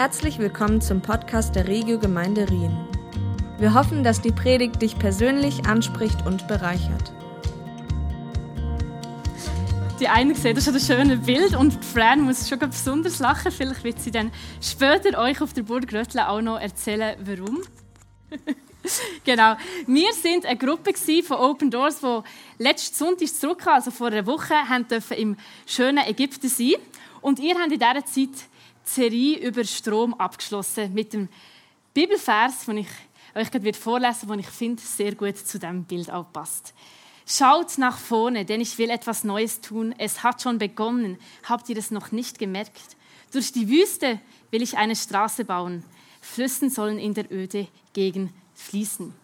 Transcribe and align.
Herzlich 0.00 0.38
willkommen 0.38 0.80
zum 0.80 1.02
Podcast 1.02 1.54
der 1.54 1.68
Regio 1.68 1.98
Gemeinde 1.98 2.48
Rien. 2.48 2.74
Wir 3.58 3.74
hoffen, 3.74 4.02
dass 4.02 4.22
die 4.22 4.32
Predigt 4.32 4.80
dich 4.80 4.98
persönlich 4.98 5.66
anspricht 5.66 6.24
und 6.24 6.48
bereichert. 6.48 7.12
Die 10.00 10.08
eine 10.08 10.34
sieht 10.34 10.56
das 10.56 10.64
schon 10.64 10.76
ein 10.76 10.80
schönes 10.80 11.26
Bild 11.26 11.54
und 11.54 11.84
Fran 11.84 12.22
muss 12.22 12.48
schon 12.48 12.60
besonders 12.60 13.18
lachen. 13.18 13.52
Vielleicht 13.52 13.84
wird 13.84 14.00
sie 14.00 14.10
dann 14.10 14.32
später 14.62 15.18
euch 15.18 15.42
auf 15.42 15.52
der 15.52 15.64
Burg 15.64 15.92
Röttle 15.92 16.26
auch 16.30 16.40
noch 16.40 16.58
erzählen, 16.58 17.16
warum. 17.22 17.60
genau. 19.24 19.54
Wir 19.86 20.14
sind 20.14 20.46
eine 20.46 20.56
Gruppe 20.56 20.94
von 20.94 21.36
Open 21.36 21.70
Doors, 21.70 22.00
die 22.00 22.22
letzten 22.56 22.96
Sonntag 22.96 23.28
zurück, 23.28 23.66
also 23.66 23.90
vor 23.90 24.06
einer 24.06 24.24
Woche, 24.24 24.54
haben 24.54 24.88
dürfen 24.88 25.18
im 25.18 25.36
schönen 25.66 26.06
Ägypten 26.06 26.48
sein. 26.48 26.76
Und 27.20 27.38
ihr 27.38 27.54
habt 27.54 27.70
in 27.70 27.78
dieser 27.78 28.06
Zeit 28.06 28.49
Serie 28.94 29.38
über 29.38 29.64
Strom 29.64 30.14
abgeschlossen 30.14 30.92
mit 30.92 31.12
dem 31.12 31.28
Bibelvers, 31.94 32.66
den 32.66 32.78
ich 32.78 32.88
euch 33.34 33.50
gerade 33.50 33.72
vorlesen 33.72 34.28
werde, 34.28 34.42
den 34.42 34.48
ich 34.48 34.54
finde, 34.54 34.82
sehr 34.82 35.14
gut 35.14 35.38
zu 35.38 35.58
diesem 35.58 35.84
Bild 35.84 36.10
auch 36.10 36.32
passt. 36.32 36.74
Schaut 37.26 37.78
nach 37.78 37.96
vorne, 37.96 38.44
denn 38.44 38.60
ich 38.60 38.76
will 38.78 38.90
etwas 38.90 39.22
Neues 39.22 39.60
tun. 39.60 39.94
Es 39.98 40.24
hat 40.24 40.42
schon 40.42 40.58
begonnen. 40.58 41.18
Habt 41.48 41.68
ihr 41.68 41.76
es 41.76 41.92
noch 41.92 42.10
nicht 42.10 42.38
gemerkt? 42.40 42.96
Durch 43.32 43.52
die 43.52 43.68
Wüste 43.68 44.18
will 44.50 44.62
ich 44.62 44.76
eine 44.76 44.96
Straße 44.96 45.44
bauen. 45.44 45.84
Flüssen 46.20 46.70
sollen 46.70 46.98
in 46.98 47.14
der 47.14 47.30
öde 47.30 47.68
Gegend 47.92 48.32
fließen. 48.54 49.14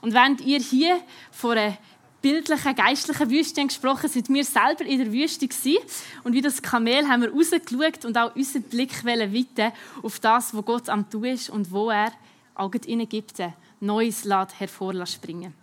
Und 0.00 0.14
während 0.14 0.40
ihr 0.40 0.60
hier 0.60 0.98
vor 1.30 1.52
einer 1.52 1.76
bildlichen, 2.26 2.74
geistlichen 2.74 3.30
Wüste 3.30 3.64
gesprochen, 3.64 4.08
sind 4.08 4.28
wir 4.28 4.44
selber 4.44 4.84
in 4.84 4.98
der 4.98 5.12
Wüste 5.12 5.46
gewesen. 5.46 5.78
Und 6.24 6.32
wie 6.32 6.40
das 6.40 6.60
Kamel 6.60 7.06
haben 7.06 7.22
wir 7.22 7.30
rausgeschaut 7.30 8.04
und 8.04 8.18
auch 8.18 8.34
unseren 8.34 8.64
Blick 8.64 9.04
weiten 9.04 9.72
auf 10.02 10.18
das, 10.18 10.52
was 10.52 10.64
Gott 10.64 10.88
am 10.88 11.08
tun 11.08 11.26
ist 11.26 11.50
und 11.50 11.70
wo 11.70 11.88
er 11.88 12.10
auch 12.56 12.72
in 12.86 12.98
Ägypten 12.98 13.52
Neues 13.78 14.24
lässt 14.24 14.58
hervorspringen. 14.58 15.54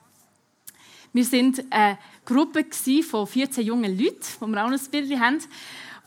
Wir 1.12 1.26
sind 1.26 1.66
eine 1.70 1.98
Gruppe 2.24 2.66
von 3.10 3.28
14 3.28 3.66
jungen 3.66 3.98
Leuten, 3.98 4.22
die 4.22 4.48
wir 4.48 4.64
auch 4.64 4.70
noch 4.70 4.80
ein 4.80 4.90
Bild 4.90 5.20
haben, 5.20 5.40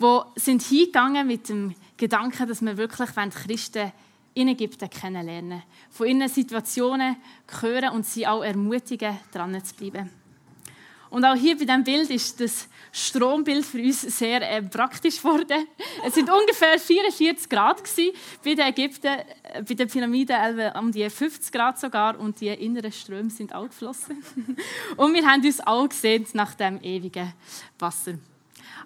die 0.00 0.40
sind 0.40 0.62
hingegangen 0.62 1.26
mit 1.26 1.50
dem 1.50 1.74
Gedanken, 1.98 2.48
dass 2.48 2.62
wir 2.62 2.78
wirklich 2.78 3.10
Christen 3.14 3.92
in 4.32 4.48
Ägypten 4.48 4.88
kennenlernen, 4.88 5.62
von 5.90 6.06
ihren 6.06 6.28
Situationen 6.30 7.16
hören 7.60 7.90
und 7.90 8.06
sie 8.06 8.26
auch 8.26 8.42
ermutigen, 8.42 9.18
dran 9.32 9.62
zu 9.62 9.74
bleiben. 9.74 10.10
Und 11.16 11.24
auch 11.24 11.34
hier 11.34 11.56
bei 11.56 11.64
diesem 11.64 11.82
Bild 11.82 12.10
ist 12.10 12.38
das 12.42 12.68
Strombild 12.92 13.64
für 13.64 13.78
uns 13.78 14.02
sehr 14.02 14.42
äh, 14.42 14.60
praktisch 14.60 15.16
geworden. 15.16 15.66
Es 16.04 16.14
sind 16.14 16.30
ungefähr 16.30 16.78
44 16.78 17.48
Grad 17.48 17.82
bei 18.44 18.54
den 18.54 18.66
Ägypten, 18.66 19.06
äh, 19.06 19.62
bei 19.66 19.72
den 19.72 19.88
Pyramiden 19.88 20.36
um 20.78 20.92
die 20.92 21.08
50 21.08 21.50
Grad 21.50 21.80
sogar 21.80 22.20
und 22.20 22.38
die 22.38 22.48
inneren 22.48 22.92
Ströme 22.92 23.30
sind 23.30 23.54
auch 23.54 23.64
geflossen. 23.64 24.22
und 24.98 25.14
wir 25.14 25.26
haben 25.26 25.42
uns 25.42 25.66
auch 25.66 25.88
gesehen 25.88 26.26
nach 26.34 26.52
dem 26.52 26.82
ewigen 26.82 27.32
Wasser. 27.78 28.18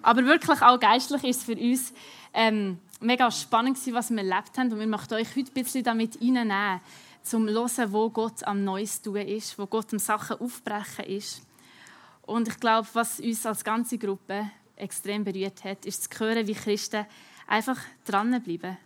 Aber 0.01 0.23
wirklich 0.23 0.61
auch 0.61 0.79
geistlich 0.79 1.25
ist 1.25 1.39
es 1.39 1.43
für 1.43 1.57
uns 1.57 1.91
ähm, 2.33 2.79
mega 3.01 3.29
spannend 3.29 3.75
gewesen, 3.75 3.93
was 3.93 4.09
wir 4.09 4.19
erlebt 4.19 4.57
haben 4.57 4.71
und 4.71 4.79
wir 4.79 4.87
möchten 4.87 5.15
euch 5.15 5.35
heute 5.35 5.51
ein 5.51 5.63
bisschen 5.63 5.83
damit 5.83 6.15
reinnehmen, 6.21 6.79
zum 7.23 7.45
zu 7.49 7.53
hören, 7.53 7.91
wo 7.91 8.09
Gott 8.09 8.41
am 8.45 8.63
Neues 8.63 9.01
tun 9.01 9.17
ist, 9.17 9.59
wo 9.59 9.65
Gott 9.65 9.91
am 9.91 9.99
Sachen 9.99 10.39
aufbrechen 10.39 11.03
ist. 11.07 11.41
Und 12.23 12.47
ich 12.47 12.59
glaube, 12.59 12.87
was 12.93 13.19
uns 13.19 13.45
als 13.45 13.63
ganze 13.63 13.97
Gruppe 13.97 14.49
extrem 14.75 15.23
berührt 15.23 15.63
hat, 15.63 15.85
ist 15.85 16.13
zu 16.13 16.19
hören, 16.19 16.47
wie 16.47 16.53
Christen 16.53 17.05
einfach 17.47 17.79
dranbleiben 18.05 18.77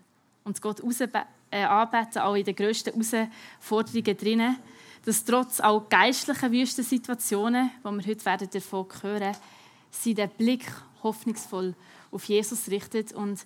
und 0.43 0.61
Gott 0.61 0.81
äh, 1.51 1.63
anbeten, 1.63 2.21
auch 2.21 2.35
in 2.35 2.43
den 2.43 2.55
grössten 2.55 2.91
Herausforderungen 2.91 4.17
drinnen, 4.17 4.57
dass 5.05 5.23
trotz 5.23 5.59
auch 5.59 5.87
geistlicher 5.87 6.51
wüsten 6.51 6.83
Situationen, 6.83 7.71
wo 7.83 7.91
wir 7.91 8.05
heute 8.05 8.25
werden 8.25 8.49
davon 8.51 8.87
hören, 9.01 9.35
sie 9.91 10.13
den 10.13 10.29
Blick 10.31 10.65
hoffnungsvoll 11.03 11.75
auf 12.11 12.25
Jesus 12.25 12.69
richtet 12.69 13.13
und 13.13 13.45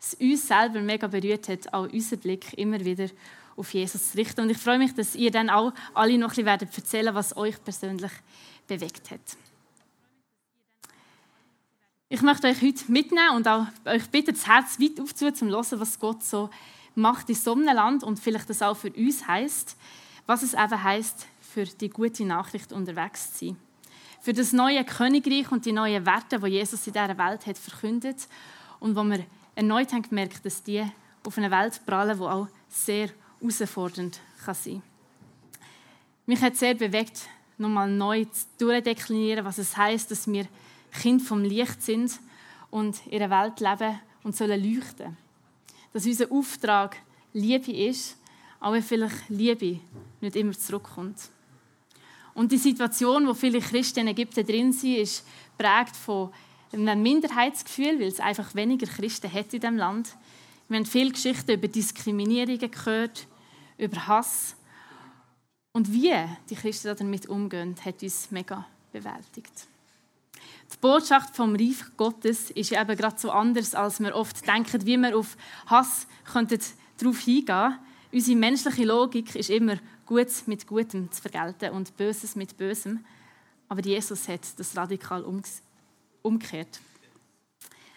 es 0.00 0.14
uns 0.14 0.48
selber 0.48 0.80
mega 0.80 1.06
berührt 1.06 1.48
hat, 1.48 1.72
auch 1.72 1.90
unseren 1.92 2.20
Blick 2.20 2.54
immer 2.54 2.80
wieder 2.84 3.08
auf 3.56 3.72
Jesus 3.74 4.12
zu 4.12 4.18
richten. 4.18 4.40
Und 4.40 4.50
ich 4.50 4.58
freue 4.58 4.78
mich, 4.78 4.94
dass 4.94 5.14
ihr 5.14 5.30
dann 5.30 5.50
auch 5.50 5.72
alle 5.94 6.16
noch 6.16 6.36
ein 6.36 6.44
bisschen 6.44 6.72
erzählen 6.72 7.14
was 7.14 7.36
euch 7.36 7.62
persönlich 7.62 8.12
bewegt 8.66 9.10
hat. 9.10 9.20
Ich 12.08 12.22
möchte 12.22 12.48
euch 12.48 12.60
heute 12.60 12.90
mitnehmen 12.90 13.36
und 13.36 13.46
auch 13.46 13.66
euch 13.84 14.08
bitten, 14.10 14.34
das 14.34 14.46
Herz 14.46 14.80
weit 14.80 15.00
aufzutun, 15.00 15.34
zum 15.36 15.48
hören, 15.48 15.80
was 15.80 15.98
Gott 15.98 16.24
so 16.24 16.50
macht 16.94 17.28
in 17.28 17.36
so 17.36 17.52
einem 17.52 17.74
Land 17.74 18.02
und 18.02 18.18
vielleicht 18.18 18.50
das 18.50 18.62
auch 18.62 18.76
für 18.76 18.90
uns 18.90 19.28
heißt, 19.28 19.76
was 20.26 20.42
es 20.42 20.54
eben 20.54 20.82
heißt, 20.82 21.26
für 21.40 21.64
die 21.64 21.88
gute 21.88 22.24
Nachricht 22.24 22.72
unterwegs 22.72 23.34
zu 23.34 23.46
sein. 23.46 23.56
Für 24.20 24.32
das 24.32 24.52
neue 24.52 24.84
Königreich 24.84 25.50
und 25.52 25.64
die 25.64 25.72
neuen 25.72 26.04
Werte, 26.04 26.40
die 26.40 26.48
Jesus 26.48 26.86
in 26.86 26.92
dieser 26.92 27.16
Welt 27.16 27.46
hat 27.46 27.58
verkündet 27.58 28.28
und 28.80 28.96
wo 28.96 29.04
wir 29.04 29.24
erneut 29.54 29.92
haben 29.92 30.02
gemerkt, 30.02 30.44
dass 30.44 30.62
die 30.62 30.84
auf 31.24 31.36
eine 31.38 31.50
Welt 31.50 31.80
prallen, 31.86 32.18
die 32.18 32.24
auch 32.24 32.48
sehr 32.68 33.10
herausfordernd 33.40 34.20
kann 34.44 34.54
sein 34.54 34.74
kann. 34.74 34.82
Mich 36.26 36.40
hat 36.40 36.56
sehr 36.56 36.74
bewegt, 36.74 37.28
nochmal 37.58 37.90
neu 37.90 38.24
zu 38.24 38.46
durchdeklinieren, 38.58 39.44
was 39.44 39.58
es 39.58 39.76
heißt, 39.76 40.10
dass 40.10 40.30
wir 40.30 40.46
Kind 40.92 41.22
vom 41.22 41.42
Licht 41.42 41.82
sind 41.82 42.18
und 42.70 43.06
in 43.06 43.18
der 43.18 43.30
Welt 43.30 43.60
leben 43.60 44.00
und 44.22 44.36
sollen 44.36 44.62
leuchten. 44.62 45.16
Dass 45.92 46.06
unser 46.06 46.30
Auftrag 46.30 46.96
Liebe 47.32 47.72
ist, 47.72 48.16
aber 48.60 48.82
vielleicht 48.82 49.28
Liebe 49.28 49.80
nicht 50.20 50.36
immer 50.36 50.52
zurückkommt. 50.52 51.16
Und 52.34 52.52
die 52.52 52.58
Situation, 52.58 53.26
wo 53.26 53.34
viele 53.34 53.60
Christen 53.60 54.00
in 54.00 54.08
Ägypten 54.08 54.46
drin 54.46 54.72
sind, 54.72 54.96
ist 54.96 55.26
prägt 55.58 55.96
von 55.96 56.30
einem 56.72 57.02
Minderheitsgefühl, 57.02 57.98
weil 58.00 58.08
es 58.08 58.20
einfach 58.20 58.54
weniger 58.54 58.86
Christen 58.86 59.32
hat 59.32 59.52
in 59.52 59.60
diesem 59.60 59.76
Land. 59.76 60.16
Wir 60.68 60.78
haben 60.78 60.86
viele 60.86 61.10
Geschichten 61.10 61.50
über 61.50 61.68
Diskriminierungen 61.68 62.70
gehört, 62.70 63.26
über 63.76 64.06
Hass. 64.06 64.56
Und 65.72 65.92
wie 65.92 66.14
die 66.48 66.54
Christen 66.54 66.96
damit 66.96 67.26
umgehen, 67.28 67.74
hat 67.84 68.02
uns 68.02 68.30
mega 68.30 68.66
bewältigt. 68.92 69.66
Die 70.72 70.76
Botschaft 70.80 71.34
vom 71.34 71.56
Reich 71.56 71.78
Gottes 71.96 72.50
ist 72.52 72.70
eben 72.72 72.96
gerade 72.96 73.18
so 73.18 73.32
anders, 73.32 73.74
als 73.74 73.98
wir 73.98 74.14
oft 74.14 74.46
denken, 74.46 74.86
wie 74.86 74.96
wir 74.96 75.16
auf 75.18 75.36
Hass 75.66 76.06
könnten 76.32 76.60
darauf 76.98 77.18
hingehen. 77.18 77.76
Unsere 78.12 78.38
menschliche 78.38 78.84
Logik 78.84 79.34
ist 79.34 79.50
immer 79.50 79.76
Gutes 80.06 80.46
mit 80.46 80.66
Gutem 80.66 81.10
zu 81.10 81.22
vergelten 81.22 81.70
und 81.70 81.96
Böses 81.96 82.36
mit 82.36 82.56
Bösem. 82.56 83.04
Aber 83.68 83.80
Jesus 83.80 84.28
hat 84.28 84.58
das 84.58 84.76
radikal 84.76 85.22
umgekehrt. 86.22 86.80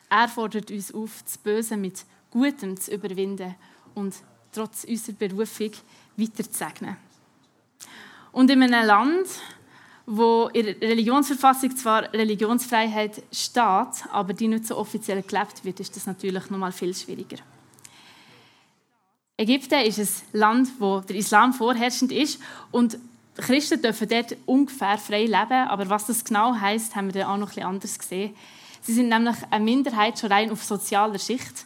Er 0.10 0.28
fordert 0.28 0.70
uns 0.70 0.94
auf, 0.94 1.24
das 1.24 1.38
Böse 1.38 1.78
mit 1.78 2.06
Gutem 2.30 2.80
zu 2.80 2.94
überwinden 2.94 3.56
und 3.96 4.16
trotz 4.52 4.84
unserer 4.84 5.16
Berufung 5.16 5.72
weiter 6.18 6.44
zu 6.44 6.54
segnen. 6.54 6.98
Und 8.32 8.50
in 8.50 8.62
einem 8.64 8.86
Land, 8.86 9.28
wo 10.06 10.50
in 10.54 10.66
der 10.66 10.82
Religionsverfassung 10.82 11.76
zwar 11.76 12.12
Religionsfreiheit 12.14 13.24
steht, 13.32 14.08
aber 14.12 14.34
die 14.34 14.48
nicht 14.48 14.68
so 14.68 14.78
offiziell 14.78 15.22
gelebt 15.22 15.64
wird, 15.64 15.80
ist 15.80 15.96
das 15.96 16.06
natürlich 16.06 16.50
noch 16.50 16.58
mal 16.58 16.72
viel 16.72 16.94
schwieriger. 16.94 17.38
Ägypten 19.38 19.82
ist 19.82 20.00
ein 20.00 20.40
Land, 20.40 20.70
wo 20.80 21.00
der 21.00 21.16
Islam 21.16 21.54
vorherrschend 21.54 22.12
ist 22.12 22.40
und 22.72 22.98
Christen 23.36 23.82
dürfen 23.82 24.08
dort 24.10 24.36
ungefähr 24.46 24.98
frei 24.98 25.26
leben, 25.26 25.68
aber 25.68 25.90
was 25.90 26.06
das 26.06 26.24
genau 26.24 26.56
heißt, 26.56 26.96
haben 26.96 27.14
wir 27.14 27.22
dann 27.22 27.32
auch 27.32 27.38
noch 27.38 27.52
etwas 27.52 27.66
anders 27.66 28.00
gesehen. 28.00 28.36
Sie 28.82 28.94
sind 28.94 29.10
nämlich 29.10 29.36
eine 29.50 29.64
Minderheit 29.64 30.20
schon 30.20 30.32
rein 30.32 30.52
auf 30.52 30.64
sozialer 30.64 31.20
Schicht, 31.20 31.66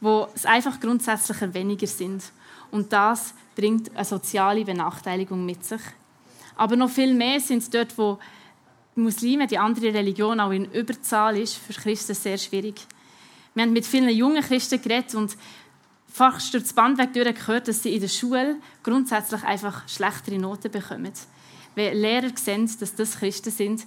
wo 0.00 0.28
es 0.34 0.46
einfach 0.46 0.80
grundsätzlicher 0.80 1.52
weniger 1.54 1.86
sind 1.86 2.22
und 2.70 2.92
das 2.92 3.34
bringt 3.54 3.94
eine 3.94 4.04
soziale 4.04 4.64
Benachteiligung 4.64 5.44
mit 5.44 5.64
sich 5.64 5.82
aber 6.56 6.76
noch 6.76 6.90
viel 6.90 7.14
mehr 7.14 7.40
sind 7.40 7.62
es 7.62 7.70
dort, 7.70 7.96
wo 7.98 8.18
die 8.94 9.00
Muslime, 9.00 9.46
die 9.46 9.58
andere 9.58 9.94
Religion, 9.94 10.40
auch 10.40 10.50
in 10.50 10.70
Überzahl 10.70 11.38
ist, 11.38 11.54
für 11.54 11.72
Christen 11.72 12.14
sehr 12.14 12.38
schwierig. 12.38 12.86
Wir 13.54 13.64
haben 13.64 13.72
mit 13.72 13.86
vielen 13.86 14.10
jungen 14.10 14.42
Christen 14.42 14.80
geredet 14.80 15.14
und 15.14 15.36
fast 16.12 16.52
durch 16.52 16.64
das 16.64 16.74
Bandweg 16.74 17.14
gehört, 17.14 17.68
dass 17.68 17.82
sie 17.82 17.94
in 17.94 18.00
der 18.00 18.08
Schule 18.08 18.56
grundsätzlich 18.82 19.42
einfach 19.44 19.88
schlechtere 19.88 20.38
Noten 20.38 20.70
bekommen. 20.70 21.12
Wenn 21.74 21.96
Lehrer 21.96 22.30
sehen, 22.34 22.70
dass 22.78 22.94
das 22.94 23.18
Christen 23.18 23.50
sind, 23.50 23.86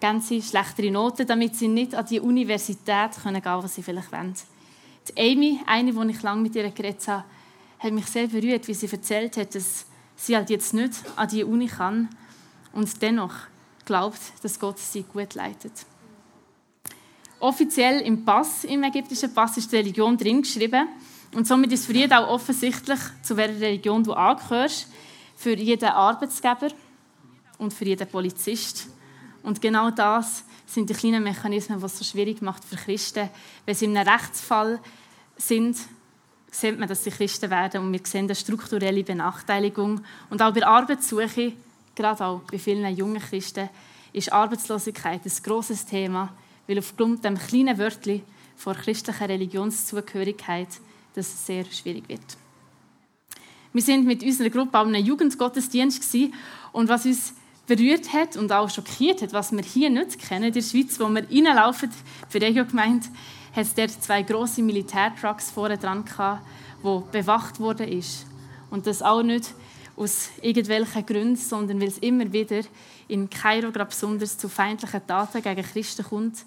geben 0.00 0.20
sie 0.20 0.42
schlechtere 0.42 0.90
Noten, 0.90 1.26
damit 1.26 1.54
sie 1.54 1.68
nicht 1.68 1.94
an 1.94 2.04
die 2.06 2.18
Universität 2.18 3.12
gehen 3.12 3.22
können, 3.22 3.62
was 3.62 3.76
sie 3.76 3.82
vielleicht 3.84 4.10
wollen. 4.10 4.34
Die 5.08 5.20
Amy, 5.20 5.60
eine, 5.66 5.92
die 5.92 6.10
ich 6.10 6.22
lange 6.22 6.42
mit 6.42 6.56
ihr 6.56 6.68
geredet 6.70 7.06
habe, 7.06 7.24
hat 7.78 7.92
mich 7.92 8.06
sehr 8.06 8.26
berührt, 8.26 8.66
wie 8.66 8.74
sie 8.74 8.90
erzählt 8.90 9.36
hat, 9.36 9.54
dass 9.54 9.86
sie 10.16 10.36
halt 10.36 10.50
jetzt 10.50 10.74
nicht 10.74 10.94
an 11.14 11.28
die 11.28 11.44
Uni 11.44 11.68
kann 11.68 12.08
und 12.72 13.00
dennoch 13.02 13.34
glaubt, 13.84 14.20
dass 14.42 14.58
Gott 14.58 14.80
sie 14.80 15.04
gut 15.04 15.34
leitet. 15.34 15.72
Offiziell 17.38 18.00
im 18.00 18.24
Pass, 18.24 18.64
im 18.64 18.82
ägyptischen 18.82 19.32
Pass, 19.32 19.56
ist 19.56 19.70
die 19.70 19.76
Religion 19.76 20.16
drin 20.16 20.42
geschrieben 20.42 20.88
Und 21.34 21.46
somit 21.46 21.72
ist 21.72 21.86
für 21.86 21.94
jeden 21.94 22.12
auch 22.12 22.28
offensichtlich, 22.28 22.98
zu 23.22 23.36
welcher 23.36 23.60
Religion 23.60 24.04
du 24.04 24.12
angehörst, 24.12 24.88
für 25.34 25.56
jeden 25.56 25.88
Arbeitsgeber 25.88 26.68
und 27.58 27.72
für 27.72 27.84
jeden 27.84 28.06
Polizist. 28.06 28.88
Und 29.42 29.60
genau 29.60 29.90
das 29.90 30.44
sind 30.66 30.88
die 30.88 30.94
kleinen 30.94 31.22
Mechanismen, 31.22 31.78
die 31.78 31.86
es 31.86 31.98
so 31.98 32.04
schwierig 32.04 32.42
macht 32.42 32.64
für 32.64 32.76
Christen. 32.76 33.28
Wenn 33.64 33.74
sie 33.74 33.86
in 33.86 33.96
einem 33.96 34.08
Rechtsfall 34.08 34.78
sind, 35.36 35.76
sieht 36.50 36.78
man, 36.78 36.88
dass 36.88 37.02
sie 37.02 37.10
Christen 37.10 37.50
werden 37.50 37.82
und 37.82 37.92
wir 37.92 38.00
sehen 38.04 38.26
eine 38.26 38.34
strukturelle 38.34 39.02
Benachteiligung. 39.02 40.02
Und 40.28 40.42
auch 40.42 40.52
bei 40.52 40.64
Arbeitssuche, 40.66 41.54
gerade 41.94 42.24
auch 42.24 42.42
bei 42.50 42.58
vielen 42.58 42.94
jungen 42.94 43.20
Christen, 43.20 43.70
ist 44.12 44.32
Arbeitslosigkeit 44.32 45.24
ein 45.24 45.42
grosses 45.42 45.86
Thema, 45.86 46.34
weil 46.66 46.78
aufgrund 46.78 47.24
dem 47.24 47.38
kleinen 47.38 47.78
Wörtchen 47.78 48.22
vor 48.56 48.74
christlicher 48.74 49.28
Religionszugehörigkeit 49.28 50.68
das 51.14 51.46
sehr 51.46 51.64
schwierig 51.64 52.08
wird. 52.08 52.20
Wir 53.72 53.82
sind 53.82 54.06
mit 54.06 54.22
unserer 54.22 54.50
Gruppe 54.50 54.78
auch 54.78 54.86
einem 54.86 55.04
Jugendgottesdienst 55.04 56.02
und 56.72 56.88
was 56.88 57.06
uns 57.06 57.34
berührt 57.66 58.12
hat 58.12 58.36
und 58.36 58.52
auch 58.52 58.68
schockiert 58.68 59.22
hat, 59.22 59.32
was 59.32 59.52
wir 59.52 59.62
hier 59.62 59.88
nicht 59.88 60.18
kennen, 60.18 60.44
in 60.44 60.52
der 60.52 60.62
Schweiz, 60.62 60.98
wo 61.00 61.08
wir 61.08 61.28
reinlaufen, 61.28 61.90
für 62.28 62.40
Regio 62.40 62.66
gemeint, 62.66 63.06
hat 63.54 63.64
es 63.64 63.74
dort 63.74 63.90
zwei 63.90 64.22
große 64.22 64.62
Militärtrucks 64.62 65.50
vorne 65.50 65.78
dran 65.78 66.04
gehabt, 66.04 66.44
wo 66.82 67.00
bewacht 67.00 67.60
worden 67.60 67.88
ist. 67.88 68.26
Und 68.70 68.86
das 68.86 69.02
auch 69.02 69.22
nicht 69.22 69.54
aus 69.96 70.30
irgendwelchen 70.40 71.06
Gründen, 71.06 71.36
sondern 71.36 71.80
weil 71.80 71.88
es 71.88 71.98
immer 71.98 72.30
wieder 72.32 72.62
in 73.08 73.28
Kairo 73.28 73.70
gerade 73.70 73.90
besonders 73.90 74.38
zu 74.38 74.48
feindlichen 74.48 75.06
Taten 75.06 75.42
gegen 75.42 75.62
Christen 75.62 76.04
kommt, 76.04 76.44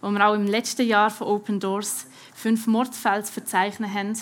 wo 0.00 0.10
wir 0.10 0.26
auch 0.26 0.34
im 0.34 0.46
letzten 0.46 0.86
Jahr 0.86 1.10
von 1.10 1.28
Open 1.28 1.60
Doors 1.60 2.06
fünf 2.34 2.66
Mordfälle 2.66 3.24
zu 3.24 3.32
verzeichnen 3.32 3.92
haben 3.92 4.18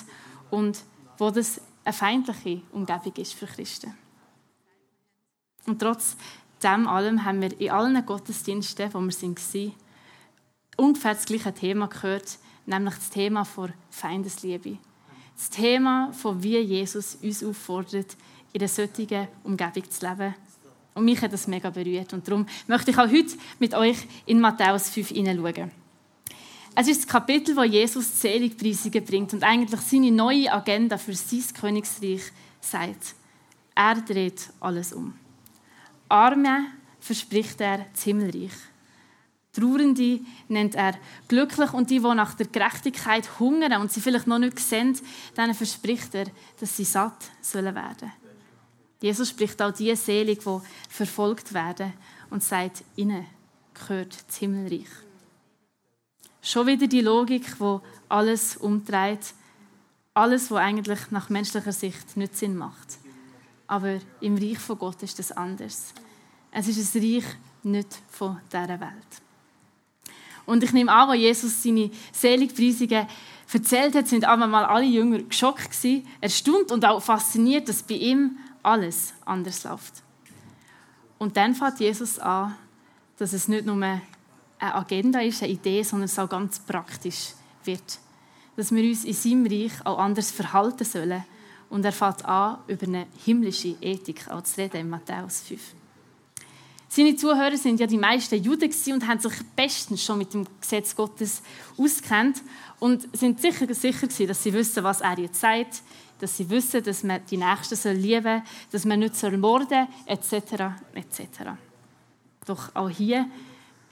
und 0.50 0.82
wo 1.18 1.30
das 1.30 1.60
eine 1.84 1.92
feindliche 1.92 2.62
Umgebung 2.72 3.12
ist 3.16 3.34
für 3.34 3.46
Christen. 3.46 3.94
Und 5.66 5.80
trotz 5.80 6.16
dem 6.62 6.88
allem 6.88 7.24
haben 7.24 7.42
wir 7.42 7.60
in 7.60 7.70
allen 7.70 8.04
Gottesdiensten, 8.06 8.92
wo 8.92 9.00
wir 9.00 9.12
waren, 9.12 9.72
ungefähr 10.76 11.14
das 11.14 11.26
gleiche 11.26 11.52
Thema 11.52 11.88
gehört, 11.88 12.38
nämlich 12.66 12.94
das 12.94 13.10
Thema 13.10 13.44
von 13.44 13.72
Feindesliebe. 13.90 14.78
Das 15.36 15.50
Thema, 15.50 16.12
von 16.12 16.42
wie 16.42 16.58
Jesus 16.58 17.16
uns 17.16 17.44
auffordert, 17.44 18.16
in 18.52 18.60
einer 18.60 18.68
solchen 18.68 19.28
Umgebung 19.42 19.90
zu 19.90 20.06
leben. 20.06 20.34
Und 20.94 21.04
mich 21.04 21.20
hat 21.20 21.32
das 21.32 21.48
mega 21.48 21.70
berührt. 21.70 22.12
Und 22.12 22.26
darum 22.26 22.46
möchte 22.66 22.90
ich 22.92 22.98
auch 22.98 23.10
heute 23.10 23.36
mit 23.58 23.74
euch 23.74 23.96
in 24.26 24.40
Matthäus 24.40 24.90
5 24.90 25.08
hineinschauen. 25.08 25.70
Es 26.76 26.88
ist 26.88 27.02
das 27.02 27.08
Kapitel, 27.08 27.56
wo 27.56 27.62
Jesus 27.62 28.20
Seligpreisungen 28.20 29.04
bringt 29.04 29.32
und 29.32 29.44
eigentlich 29.44 29.80
seine 29.80 30.10
neue 30.10 30.52
Agenda 30.52 30.98
für 30.98 31.14
sein 31.14 31.44
Königsreich 31.58 32.22
sagt. 32.60 33.14
Er 33.74 33.96
dreht 33.96 34.50
alles 34.60 34.92
um. 34.92 35.14
Arme 36.08 36.66
verspricht 37.00 37.60
er 37.60 37.86
das 37.92 38.02
Himmelreich. 38.02 38.52
Trauernde 39.52 40.20
nennt 40.48 40.74
er 40.74 40.94
glücklich 41.28 41.72
und 41.72 41.90
die, 41.90 42.00
die 42.00 42.14
nach 42.14 42.34
der 42.34 42.46
Gerechtigkeit 42.46 43.38
hungern 43.38 43.80
und 43.80 43.92
sie 43.92 44.00
vielleicht 44.00 44.26
noch 44.26 44.40
nicht 44.40 44.58
sehen, 44.58 44.98
denen 45.36 45.54
verspricht 45.54 46.14
er, 46.14 46.26
dass 46.58 46.76
sie 46.76 46.84
satt 46.84 47.30
sollen 47.40 47.74
werden. 47.74 48.12
Jesus 49.04 49.28
spricht 49.28 49.60
auch 49.60 49.70
die 49.70 49.94
selig, 49.96 50.44
die 50.44 50.60
verfolgt 50.88 51.52
werden 51.52 51.92
und 52.30 52.42
sagt, 52.42 52.84
ihnen 52.96 53.26
gehört 53.74 54.16
das 54.26 54.38
Himmelreich. 54.38 54.88
Schon 56.40 56.66
wieder 56.66 56.86
die 56.86 57.02
Logik, 57.02 57.60
wo 57.60 57.82
alles 58.08 58.56
umdreht, 58.56 59.34
alles, 60.14 60.50
was 60.50 60.58
eigentlich 60.58 61.10
nach 61.10 61.28
menschlicher 61.28 61.72
Sicht 61.72 62.16
nicht 62.16 62.34
Sinn 62.34 62.56
macht. 62.56 62.96
Aber 63.66 63.98
im 64.22 64.38
Reich 64.38 64.58
von 64.58 64.78
Gott 64.78 65.02
ist 65.02 65.18
das 65.18 65.32
anders. 65.32 65.92
Es 66.50 66.66
ist 66.66 66.94
ein 66.94 67.02
Reich 67.02 67.24
nicht 67.62 68.00
von 68.08 68.40
dieser 68.50 68.80
Welt. 68.80 69.22
Und 70.46 70.64
ich 70.64 70.72
nehme 70.72 70.90
an, 70.90 71.10
als 71.10 71.18
Jesus 71.18 71.62
seine 71.62 71.90
Seligpreisungen 72.10 73.06
erzählt 73.52 73.96
hat, 73.96 74.08
sind 74.08 74.24
einmal 74.24 74.48
mal 74.48 74.64
alle 74.64 74.86
Jünger 74.86 75.18
geschockt 75.18 75.76
erstaunt 76.22 76.72
und 76.72 76.86
auch 76.86 77.02
fasziniert, 77.02 77.68
dass 77.68 77.82
bei 77.82 77.96
ihm 77.96 78.38
alles 78.64 79.14
anders 79.24 79.64
läuft. 79.64 80.02
Und 81.18 81.36
dann 81.36 81.54
fängt 81.54 81.80
Jesus 81.80 82.18
an, 82.18 82.56
dass 83.16 83.32
es 83.32 83.48
nicht 83.48 83.66
nur 83.66 83.76
eine 83.76 84.02
Agenda 84.58 85.20
ist, 85.20 85.42
eine 85.42 85.52
Idee, 85.52 85.82
sondern 85.82 86.06
es 86.06 86.18
auch 86.18 86.28
ganz 86.28 86.58
praktisch 86.58 87.34
wird. 87.64 87.98
Dass 88.56 88.72
wir 88.72 88.82
uns 88.82 89.04
in 89.04 89.14
seinem 89.14 89.46
Reich 89.46 89.72
auch 89.84 89.98
anders 89.98 90.30
verhalten 90.30 90.84
sollen. 90.84 91.24
Und 91.70 91.84
er 91.84 91.92
fängt 91.92 92.24
an, 92.24 92.58
über 92.66 92.86
eine 92.86 93.06
himmlische 93.24 93.76
Ethik 93.80 94.28
auch 94.30 94.42
zu 94.42 94.60
reden 94.60 94.80
in 94.80 94.90
Matthäus 94.90 95.40
5. 95.40 95.60
Seine 96.88 97.16
Zuhörer 97.16 97.56
sind 97.56 97.80
ja 97.80 97.88
die 97.88 97.98
meisten 97.98 98.40
Juden 98.40 98.70
und 98.92 99.08
haben 99.08 99.18
sich 99.18 99.32
bestens 99.56 100.04
schon 100.04 100.18
mit 100.18 100.32
dem 100.32 100.46
Gesetz 100.60 100.94
Gottes 100.94 101.42
auskennt 101.76 102.40
und 102.78 103.08
sind 103.16 103.40
sicher 103.40 103.66
sicher 103.74 104.06
gewesen, 104.06 104.28
dass 104.28 104.42
sie 104.44 104.52
wissen, 104.52 104.84
was 104.84 105.00
er 105.00 105.18
jetzt 105.18 105.40
sagt, 105.40 105.82
dass 106.18 106.36
sie 106.36 106.48
wissen, 106.48 106.82
dass 106.82 107.02
man 107.02 107.20
die 107.30 107.36
Nächsten 107.36 107.96
lieben 107.96 108.22
soll, 108.22 108.42
dass 108.72 108.84
man 108.84 109.00
nicht 109.00 109.22
morden 109.22 109.88
soll, 110.06 110.16
etc. 110.16 110.74
etc. 110.94 111.22
Doch 112.46 112.74
auch 112.74 112.90
hier 112.90 113.28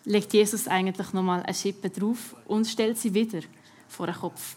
legt 0.04 0.32
Jesus 0.32 0.68
eigentlich 0.68 1.12
nochmal 1.12 1.42
eine 1.42 1.54
Schippe 1.54 1.90
drauf 1.90 2.34
und 2.46 2.66
stellt 2.66 2.98
sie 2.98 3.14
wieder 3.14 3.40
vor 3.88 4.06
den 4.06 4.16
Kopf. 4.16 4.56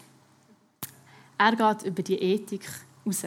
Er 1.38 1.54
geht 1.54 1.82
über 1.82 2.02
die 2.02 2.16
Ethik 2.16 2.66
raus. 3.04 3.24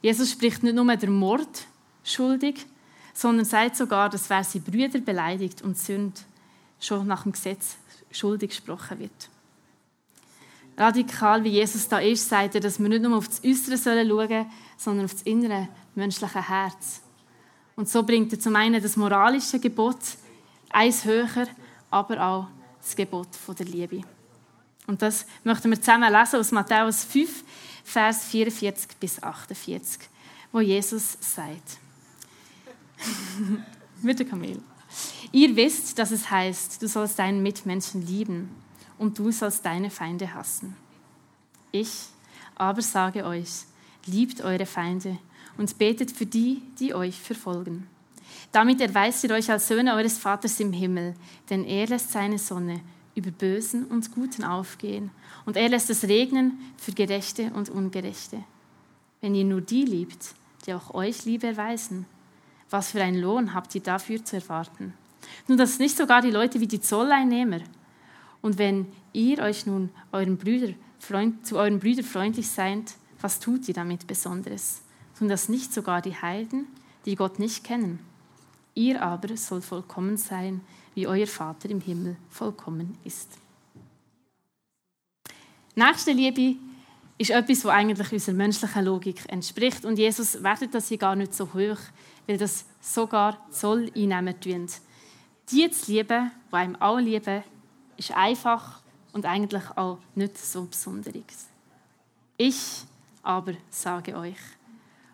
Jesus 0.00 0.30
spricht 0.30 0.62
nicht 0.62 0.74
nur 0.74 0.96
der 0.96 1.10
Mord 1.10 1.66
schuldig, 2.04 2.66
sondern 3.14 3.46
sagt 3.46 3.76
sogar, 3.76 4.10
dass 4.10 4.28
wer 4.28 4.44
seine 4.44 4.64
Brüder 4.64 5.00
beleidigt 5.00 5.62
und 5.62 5.78
Sünd 5.78 6.24
schon 6.80 7.06
nach 7.06 7.22
dem 7.22 7.32
Gesetz 7.32 7.76
schuldig 8.10 8.50
gesprochen 8.50 8.98
wird. 8.98 9.30
Radikal 10.76 11.44
wie 11.44 11.50
Jesus 11.50 11.88
da 11.88 11.98
ist, 11.98 12.28
sagt 12.28 12.56
er, 12.56 12.60
dass 12.60 12.80
wir 12.80 12.88
nicht 12.88 13.02
nur 13.02 13.16
auf 13.16 13.28
das 13.28 13.42
Äußere 13.44 13.78
schauen 13.78 14.08
sollen, 14.08 14.46
sondern 14.76 15.04
auf 15.04 15.12
das 15.12 15.22
innere 15.22 15.68
menschliche 15.94 16.48
Herz. 16.48 17.00
Und 17.76 17.88
so 17.88 18.02
bringt 18.02 18.32
er 18.32 18.40
zum 18.40 18.56
einen 18.56 18.82
das 18.82 18.96
moralische 18.96 19.58
Gebot 19.58 19.98
eins 20.70 21.04
höher, 21.04 21.46
aber 21.90 22.20
auch 22.20 22.46
das 22.80 22.96
Gebot 22.96 23.28
der 23.58 23.66
Liebe. 23.66 24.02
Und 24.86 25.00
das 25.00 25.26
möchten 25.44 25.70
wir 25.70 25.80
zusammen 25.80 26.12
lesen 26.12 26.40
aus 26.40 26.52
Matthäus 26.52 27.04
5, 27.04 27.44
Vers 27.84 28.24
44 28.24 28.96
bis 28.98 29.22
48, 29.22 30.08
wo 30.52 30.60
Jesus 30.60 31.16
sagt. 31.20 31.78
Mit 34.02 34.18
der 34.18 34.26
Kamel. 34.26 34.60
Ihr 35.32 35.56
wisst, 35.56 35.98
dass 35.98 36.10
es 36.10 36.30
heißt, 36.30 36.80
du 36.82 36.88
sollst 36.88 37.18
deinen 37.18 37.42
Mitmenschen 37.42 38.06
lieben 38.06 38.50
und 38.98 39.18
du 39.18 39.30
sollst 39.30 39.64
deine 39.64 39.90
Feinde 39.90 40.32
hassen. 40.34 40.76
Ich 41.72 42.06
aber 42.54 42.82
sage 42.82 43.24
euch, 43.24 43.64
liebt 44.06 44.40
eure 44.42 44.66
Feinde 44.66 45.18
und 45.56 45.76
betet 45.78 46.10
für 46.10 46.26
die, 46.26 46.62
die 46.78 46.94
euch 46.94 47.20
verfolgen. 47.20 47.86
Damit 48.52 48.80
erweist 48.80 49.24
ihr 49.24 49.30
euch 49.30 49.50
als 49.50 49.68
Söhne 49.68 49.94
eures 49.94 50.18
Vaters 50.18 50.60
im 50.60 50.72
Himmel, 50.72 51.14
denn 51.50 51.64
er 51.64 51.86
lässt 51.86 52.12
seine 52.12 52.38
Sonne 52.38 52.80
über 53.14 53.30
Bösen 53.30 53.84
und 53.86 54.12
Guten 54.12 54.44
aufgehen 54.44 55.10
und 55.44 55.56
er 55.56 55.68
lässt 55.68 55.90
es 55.90 56.04
regnen 56.04 56.58
für 56.76 56.92
Gerechte 56.92 57.50
und 57.54 57.68
Ungerechte. 57.68 58.42
Wenn 59.20 59.34
ihr 59.34 59.44
nur 59.44 59.60
die 59.60 59.84
liebt, 59.84 60.34
die 60.66 60.74
auch 60.74 60.94
euch 60.94 61.24
Liebe 61.24 61.48
erweisen, 61.48 62.06
was 62.70 62.90
für 62.90 63.02
einen 63.02 63.20
Lohn 63.20 63.54
habt 63.54 63.74
ihr 63.74 63.82
dafür 63.82 64.24
zu 64.24 64.36
erwarten? 64.36 64.94
Nun, 65.46 65.58
das 65.58 65.70
ist 65.70 65.80
nicht 65.80 65.96
sogar 65.96 66.22
die 66.22 66.30
Leute 66.30 66.60
wie 66.60 66.66
die 66.66 66.80
Zolleinnehmer. 66.80 67.60
Und 68.44 68.58
wenn 68.58 68.92
ihr 69.14 69.38
euch 69.38 69.64
nun 69.64 69.88
euren 70.12 70.36
Brüder, 70.36 70.74
Freund, 70.98 71.46
zu 71.46 71.56
euren 71.56 71.78
Brüdern 71.78 72.04
freundlich 72.04 72.46
seid, 72.46 72.92
was 73.22 73.40
tut 73.40 73.66
ihr 73.68 73.72
damit 73.72 74.06
Besonderes? 74.06 74.82
Tun 75.18 75.28
das 75.28 75.48
nicht 75.48 75.72
sogar 75.72 76.02
die 76.02 76.14
Heiden, 76.14 76.66
die 77.06 77.16
Gott 77.16 77.38
nicht 77.38 77.64
kennen? 77.64 78.00
Ihr 78.74 79.00
aber 79.00 79.34
sollt 79.38 79.64
vollkommen 79.64 80.18
sein, 80.18 80.60
wie 80.94 81.06
euer 81.06 81.26
Vater 81.26 81.70
im 81.70 81.80
Himmel 81.80 82.16
vollkommen 82.28 82.98
ist. 83.02 83.30
Nächste 85.74 86.12
Liebe 86.12 86.56
ist 87.16 87.30
etwas, 87.30 87.64
was 87.64 87.72
eigentlich 87.72 88.12
unserer 88.12 88.36
menschlichen 88.36 88.84
Logik 88.84 89.22
entspricht. 89.28 89.86
Und 89.86 89.98
Jesus 89.98 90.42
wertet 90.42 90.74
das 90.74 90.88
hier 90.88 90.98
gar 90.98 91.16
nicht 91.16 91.32
so 91.32 91.46
hoch, 91.54 91.78
weil 92.26 92.36
das 92.36 92.66
sogar 92.82 93.38
Zoll 93.50 93.90
einnehmen 93.96 94.38
tun. 94.38 94.66
Die 95.50 95.70
zu 95.70 95.90
lieben, 95.90 96.30
die 96.50 96.54
einem 96.54 96.76
auch 96.76 96.98
lieben, 96.98 97.42
ist 97.96 98.12
einfach 98.12 98.80
und 99.12 99.26
eigentlich 99.26 99.64
auch 99.76 99.98
nicht 100.14 100.38
so 100.38 100.64
Besonderes. 100.64 101.48
Ich 102.36 102.82
aber 103.22 103.54
sage 103.70 104.16
euch. 104.16 104.36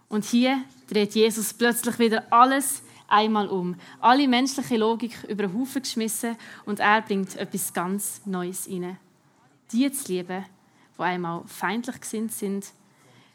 Und 0.08 0.24
hier 0.24 0.62
dreht 0.88 1.14
Jesus 1.14 1.54
plötzlich 1.54 1.98
wieder 1.98 2.32
alles 2.32 2.82
einmal 3.08 3.48
um. 3.48 3.76
Alle 4.00 4.26
menschliche 4.26 4.76
Logik 4.76 5.24
über 5.28 5.46
den 5.46 5.58
Haufen 5.58 5.82
geschmissen 5.82 6.36
und 6.64 6.80
er 6.80 7.02
bringt 7.02 7.36
etwas 7.36 7.72
ganz 7.72 8.22
Neues 8.24 8.68
rein. 8.68 8.98
Die 9.72 9.90
zu 9.92 10.12
lieben, 10.12 10.44
die 10.98 11.02
einmal 11.02 11.42
feindlich 11.46 12.04
sind, 12.04 12.32
sind, 12.32 12.72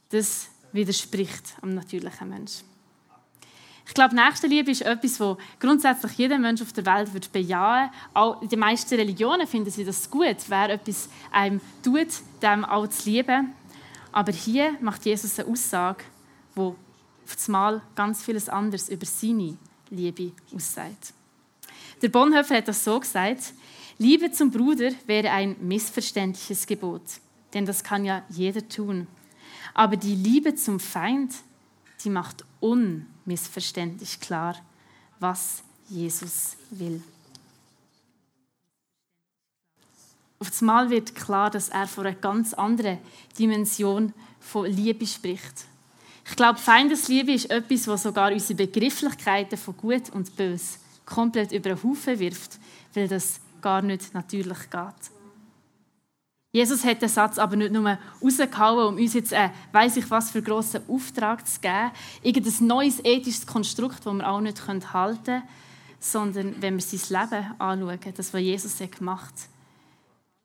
das 0.09 0.49
widerspricht 0.71 1.55
am 1.61 1.73
natürlichen 1.73 2.29
Mensch. 2.29 2.63
Ich 3.87 3.93
glaube, 3.93 4.15
Nächstenliebe 4.15 4.71
ist 4.71 4.81
etwas, 4.81 5.17
das 5.17 5.37
grundsätzlich 5.59 6.13
jeder 6.13 6.39
Mensch 6.39 6.61
auf 6.61 6.73
der 6.73 6.85
Welt 6.85 7.13
wird 7.13 7.31
bejahen 7.31 7.91
Auch 8.13 8.45
die 8.45 8.57
meisten 8.57 8.95
Religionen 8.95 9.47
finden 9.47 9.69
sie 9.69 9.85
das 9.85 10.09
gut, 10.09 10.37
wer 10.47 10.69
etwas 10.71 11.07
einem 11.31 11.61
tut, 11.83 12.07
dem 12.41 12.65
auch 12.65 12.87
zu 12.87 13.09
lieben. 13.09 13.53
Aber 14.11 14.31
hier 14.31 14.75
macht 14.81 15.05
Jesus 15.05 15.39
eine 15.39 15.49
Aussage, 15.49 16.03
wo 16.55 16.75
auf 17.25 17.35
das 17.35 17.47
Mal 17.47 17.81
ganz 17.95 18.23
vieles 18.23 18.49
anderes 18.49 18.89
über 18.89 19.05
seine 19.05 19.57
Liebe 19.89 20.31
aussagt. 20.53 21.13
Der 22.01 22.09
Bonhoeffer 22.09 22.57
hat 22.57 22.67
das 22.67 22.83
so 22.83 22.99
gesagt: 22.99 23.53
Liebe 23.97 24.31
zum 24.31 24.51
Bruder 24.51 24.91
wäre 25.05 25.31
ein 25.31 25.55
missverständliches 25.61 26.65
Gebot, 26.65 27.01
denn 27.53 27.65
das 27.65 27.83
kann 27.83 28.05
ja 28.05 28.23
jeder 28.29 28.67
tun. 28.67 29.07
Aber 29.73 29.97
die 29.97 30.15
Liebe 30.15 30.55
zum 30.55 30.79
Feind, 30.79 31.33
die 32.03 32.09
macht 32.09 32.43
unmissverständlich 33.25 34.19
klar, 34.19 34.55
was 35.19 35.63
Jesus 35.89 36.55
will. 36.71 37.01
Auf 40.39 40.49
das 40.49 40.61
Mal 40.61 40.89
wird 40.89 41.15
klar, 41.15 41.49
dass 41.49 41.69
er 41.69 41.87
von 41.87 42.05
einer 42.05 42.15
ganz 42.15 42.53
anderen 42.53 42.99
Dimension 43.39 44.13
von 44.39 44.65
Liebe 44.65 45.07
spricht. 45.07 45.65
Ich 46.27 46.35
glaube, 46.35 46.59
Feindesliebe 46.59 47.33
ist 47.33 47.49
etwas, 47.49 47.87
was 47.87 48.03
sogar 48.03 48.31
unsere 48.31 48.55
Begrifflichkeiten 48.55 49.57
von 49.57 49.77
Gut 49.77 50.09
und 50.09 50.35
Böse 50.35 50.79
komplett 51.05 51.51
über 51.51 51.69
den 51.69 51.83
Haufen 51.83 52.19
wirft, 52.19 52.59
weil 52.93 53.07
das 53.07 53.39
gar 53.61 53.81
nicht 53.81 54.13
natürlich 54.13 54.69
geht. 54.69 55.14
Jesus 56.55 56.85
hat 56.85 57.01
den 57.01 57.09
Satz 57.09 57.37
aber 57.37 57.57
nicht 57.57 57.73
nur 57.73 57.97
rausgehauen, 58.23 58.87
um 58.87 58.95
uns 58.95 59.13
jetzt, 59.13 59.33
äh, 59.33 59.49
weiss 59.73 59.97
ich 59.97 60.09
was, 60.09 60.31
für 60.31 60.37
einen 60.37 60.45
grossen 60.45 60.83
Auftrag 60.87 61.45
zu 61.45 61.59
geben. 61.59 61.91
Irgendein 62.23 62.67
neues 62.67 63.03
ethisches 63.03 63.45
Konstrukt, 63.45 64.05
das 64.05 64.13
wir 64.13 64.25
auch 64.25 64.39
nicht 64.39 64.65
halten 64.65 65.23
können, 65.25 65.43
sondern 65.99 66.61
wenn 66.61 66.75
wir 66.75 66.81
sein 66.81 67.29
Leben 67.29 67.59
anschauen, 67.59 68.13
das, 68.15 68.33
was 68.33 68.39
Jesus 68.39 68.77
gemacht 68.77 69.33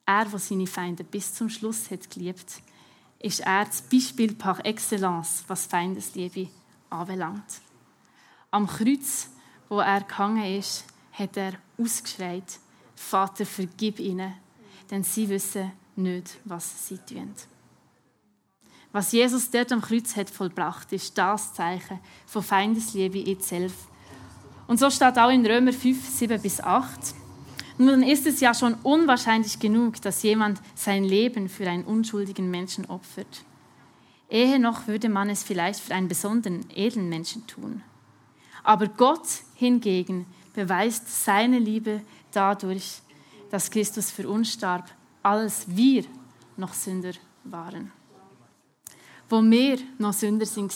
hat, 0.04 0.24
er, 0.24 0.24
der 0.24 0.38
seine 0.40 0.66
Feinde 0.66 1.04
bis 1.04 1.32
zum 1.32 1.48
Schluss 1.48 1.92
hat 1.92 2.10
geliebt, 2.10 2.60
ist 3.20 3.38
er 3.46 3.66
das 3.66 3.80
Beispiel 3.80 4.34
par 4.34 4.66
excellence, 4.66 5.44
was 5.46 5.66
Feindesliebe 5.66 6.48
anbelangt. 6.90 7.60
Am 8.50 8.66
Kreuz, 8.66 9.28
wo 9.68 9.78
er 9.78 10.00
gehangen 10.00 10.58
ist, 10.58 10.86
hat 11.12 11.36
er 11.36 11.52
ausgeschreit, 11.78 12.58
Vater, 12.96 13.46
vergib 13.46 14.00
ihnen, 14.00 14.32
denn 14.90 15.04
sie 15.04 15.28
wissen 15.28 15.70
nicht, 15.96 16.38
was 16.44 16.88
sie 16.88 16.98
tun. 16.98 17.34
Was 18.92 19.12
Jesus 19.12 19.50
dort 19.50 19.70
am 19.72 19.80
Kreuz 19.80 20.16
hat 20.16 20.30
vollbracht, 20.30 20.92
ist 20.92 21.16
das 21.16 21.54
Zeichen 21.54 22.00
von 22.26 22.42
Feindesliebe 22.42 23.18
in 23.18 23.40
selbst. 23.40 23.86
Und 24.66 24.78
so 24.78 24.90
steht 24.90 25.18
auch 25.18 25.30
in 25.30 25.46
Römer 25.46 25.72
5, 25.72 26.08
7 26.08 26.42
bis 26.42 26.60
8. 26.60 27.14
Nun 27.78 28.02
ist 28.02 28.26
es 28.26 28.40
ja 28.40 28.52
schon 28.52 28.74
unwahrscheinlich 28.82 29.58
genug, 29.58 30.02
dass 30.02 30.22
jemand 30.22 30.60
sein 30.74 31.04
Leben 31.04 31.48
für 31.48 31.68
einen 31.68 31.84
unschuldigen 31.84 32.50
Menschen 32.50 32.84
opfert. 32.86 33.44
Ehe 34.28 34.58
noch 34.58 34.86
würde 34.86 35.08
man 35.08 35.30
es 35.30 35.42
vielleicht 35.42 35.80
für 35.80 35.94
einen 35.94 36.08
besonderen 36.08 36.68
edlen 36.70 37.08
Menschen 37.08 37.46
tun. 37.46 37.82
Aber 38.62 38.86
Gott 38.86 39.26
hingegen 39.54 40.26
beweist 40.54 41.24
seine 41.24 41.58
Liebe 41.58 42.02
dadurch, 42.32 43.00
dass 43.50 43.70
Christus 43.70 44.10
für 44.10 44.28
uns 44.28 44.52
starb, 44.52 44.88
als 45.22 45.64
wir 45.66 46.04
noch 46.56 46.74
Sünder 46.74 47.12
waren. 47.44 47.92
Wo 49.28 49.42
wir 49.42 49.78
noch 49.98 50.12
Sünder 50.12 50.46
sind. 50.46 50.74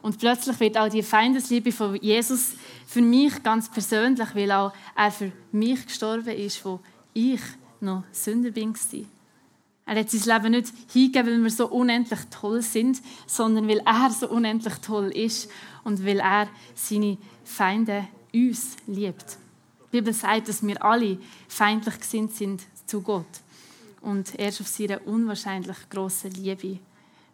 Und 0.00 0.18
plötzlich 0.18 0.58
wird 0.60 0.78
auch 0.78 0.88
die 0.88 1.02
Feindesliebe 1.02 1.72
von 1.72 1.96
Jesus 1.96 2.54
für 2.86 3.02
mich 3.02 3.42
ganz 3.42 3.70
persönlich, 3.70 4.34
weil 4.34 4.52
auch 4.52 4.72
er 4.96 5.10
für 5.10 5.32
mich 5.52 5.86
gestorben 5.86 6.28
ist, 6.28 6.64
wo 6.64 6.80
ich 7.14 7.40
noch 7.80 8.04
Sünder 8.12 8.50
bin. 8.50 8.74
Er 9.86 10.00
hat 10.00 10.10
sein 10.10 10.42
Leben 10.42 10.52
nicht 10.52 10.72
hingegeben, 10.92 11.32
weil 11.32 11.44
wir 11.44 11.50
so 11.50 11.68
unendlich 11.68 12.20
toll 12.30 12.62
sind, 12.62 13.00
sondern 13.26 13.66
weil 13.66 13.80
er 13.84 14.10
so 14.10 14.28
unendlich 14.28 14.74
toll 14.74 15.10
ist 15.10 15.50
und 15.82 16.04
weil 16.04 16.20
er 16.20 16.48
seine 16.74 17.16
Feinde 17.42 18.06
uns 18.32 18.76
liebt. 18.86 19.38
Die 19.86 19.96
Bibel 19.96 20.12
sagt, 20.12 20.48
dass 20.48 20.64
wir 20.64 20.84
alle 20.84 21.18
feindlich 21.48 21.98
gesinnt 21.98 22.34
sind 22.34 22.62
zu 22.86 23.00
Gott 23.00 23.26
und 24.00 24.38
erst 24.38 24.60
auf 24.60 24.68
seine 24.68 25.00
unwahrscheinlich 25.00 25.76
große 25.90 26.28
Liebe 26.28 26.78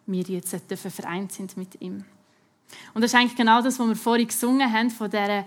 wir 0.07 0.23
jetzt 0.23 0.55
vereint 0.75 1.31
sind 1.31 1.57
mit 1.57 1.81
ihm. 1.81 2.05
Und 2.93 3.01
das 3.01 3.11
ist 3.11 3.15
eigentlich 3.15 3.35
genau 3.35 3.61
das, 3.61 3.79
was 3.79 3.87
wir 3.87 3.95
vorhin 3.95 4.27
gesungen 4.27 4.71
haben, 4.71 4.89
von 4.89 5.09
dieser 5.09 5.45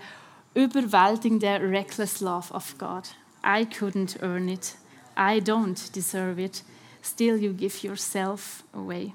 überwältigenden 0.53 1.69
reckless 1.69 2.19
love 2.19 2.53
of 2.53 2.77
God. 2.77 3.09
I 3.43 3.63
couldn't 3.65 4.21
earn 4.21 4.49
it. 4.49 4.75
I 5.17 5.39
don't 5.39 5.91
deserve 5.93 6.41
it. 6.41 6.63
Still 7.01 7.37
you 7.37 7.53
give 7.53 7.85
yourself 7.85 8.63
away. 8.73 9.13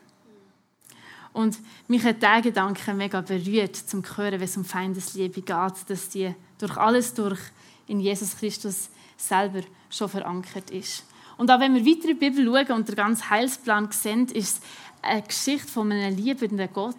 Und 1.32 1.58
mich 1.88 2.04
hat 2.04 2.22
der 2.22 2.40
Gedanke 2.42 2.94
mega 2.94 3.20
berührt, 3.20 3.74
zum 3.74 4.04
hören, 4.16 4.34
wenn 4.34 4.42
es 4.42 4.56
um 4.56 4.64
Feindesliebe 4.64 5.42
geht, 5.42 5.74
dass 5.88 6.08
die 6.08 6.32
durch 6.58 6.76
alles 6.76 7.12
durch 7.12 7.40
in 7.88 8.00
Jesus 8.00 8.36
Christus 8.36 8.88
selber 9.16 9.62
schon 9.90 10.08
verankert 10.08 10.70
ist. 10.70 11.04
Und 11.36 11.50
auch 11.50 11.60
wenn 11.60 11.74
wir 11.74 11.84
weiter 11.84 12.08
in 12.08 12.18
die 12.18 12.30
Bibel 12.30 12.44
schauen 12.44 12.76
und 12.76 12.88
den 12.88 12.94
ganzen 12.94 13.30
Heilsplan 13.30 13.90
sehen, 13.90 14.28
ist 14.28 14.58
es 14.58 14.60
eine 15.02 15.22
Geschichte 15.22 15.68
von 15.68 15.90
einem 15.90 16.16
liebenden 16.16 16.68
Gott, 16.72 16.96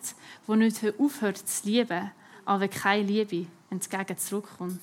der 0.47 0.55
nicht 0.55 0.79
aufhört 0.97 1.37
zu 1.37 1.67
lieben, 1.67 2.11
aber 2.45 2.67
keine 2.67 3.03
Liebe 3.03 3.47
entgegen 3.69 4.17
zurückkommt. 4.17 4.81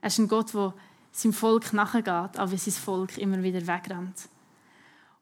Er 0.00 0.08
ist 0.08 0.18
ein 0.18 0.28
Gott, 0.28 0.54
der 0.54 0.72
seinem 1.12 1.32
Volk 1.32 1.72
nachgeht, 1.72 2.06
aber 2.08 2.56
sein 2.56 2.74
Volk 2.74 3.16
immer 3.18 3.42
wieder 3.42 3.66
wegrennt. 3.66 4.28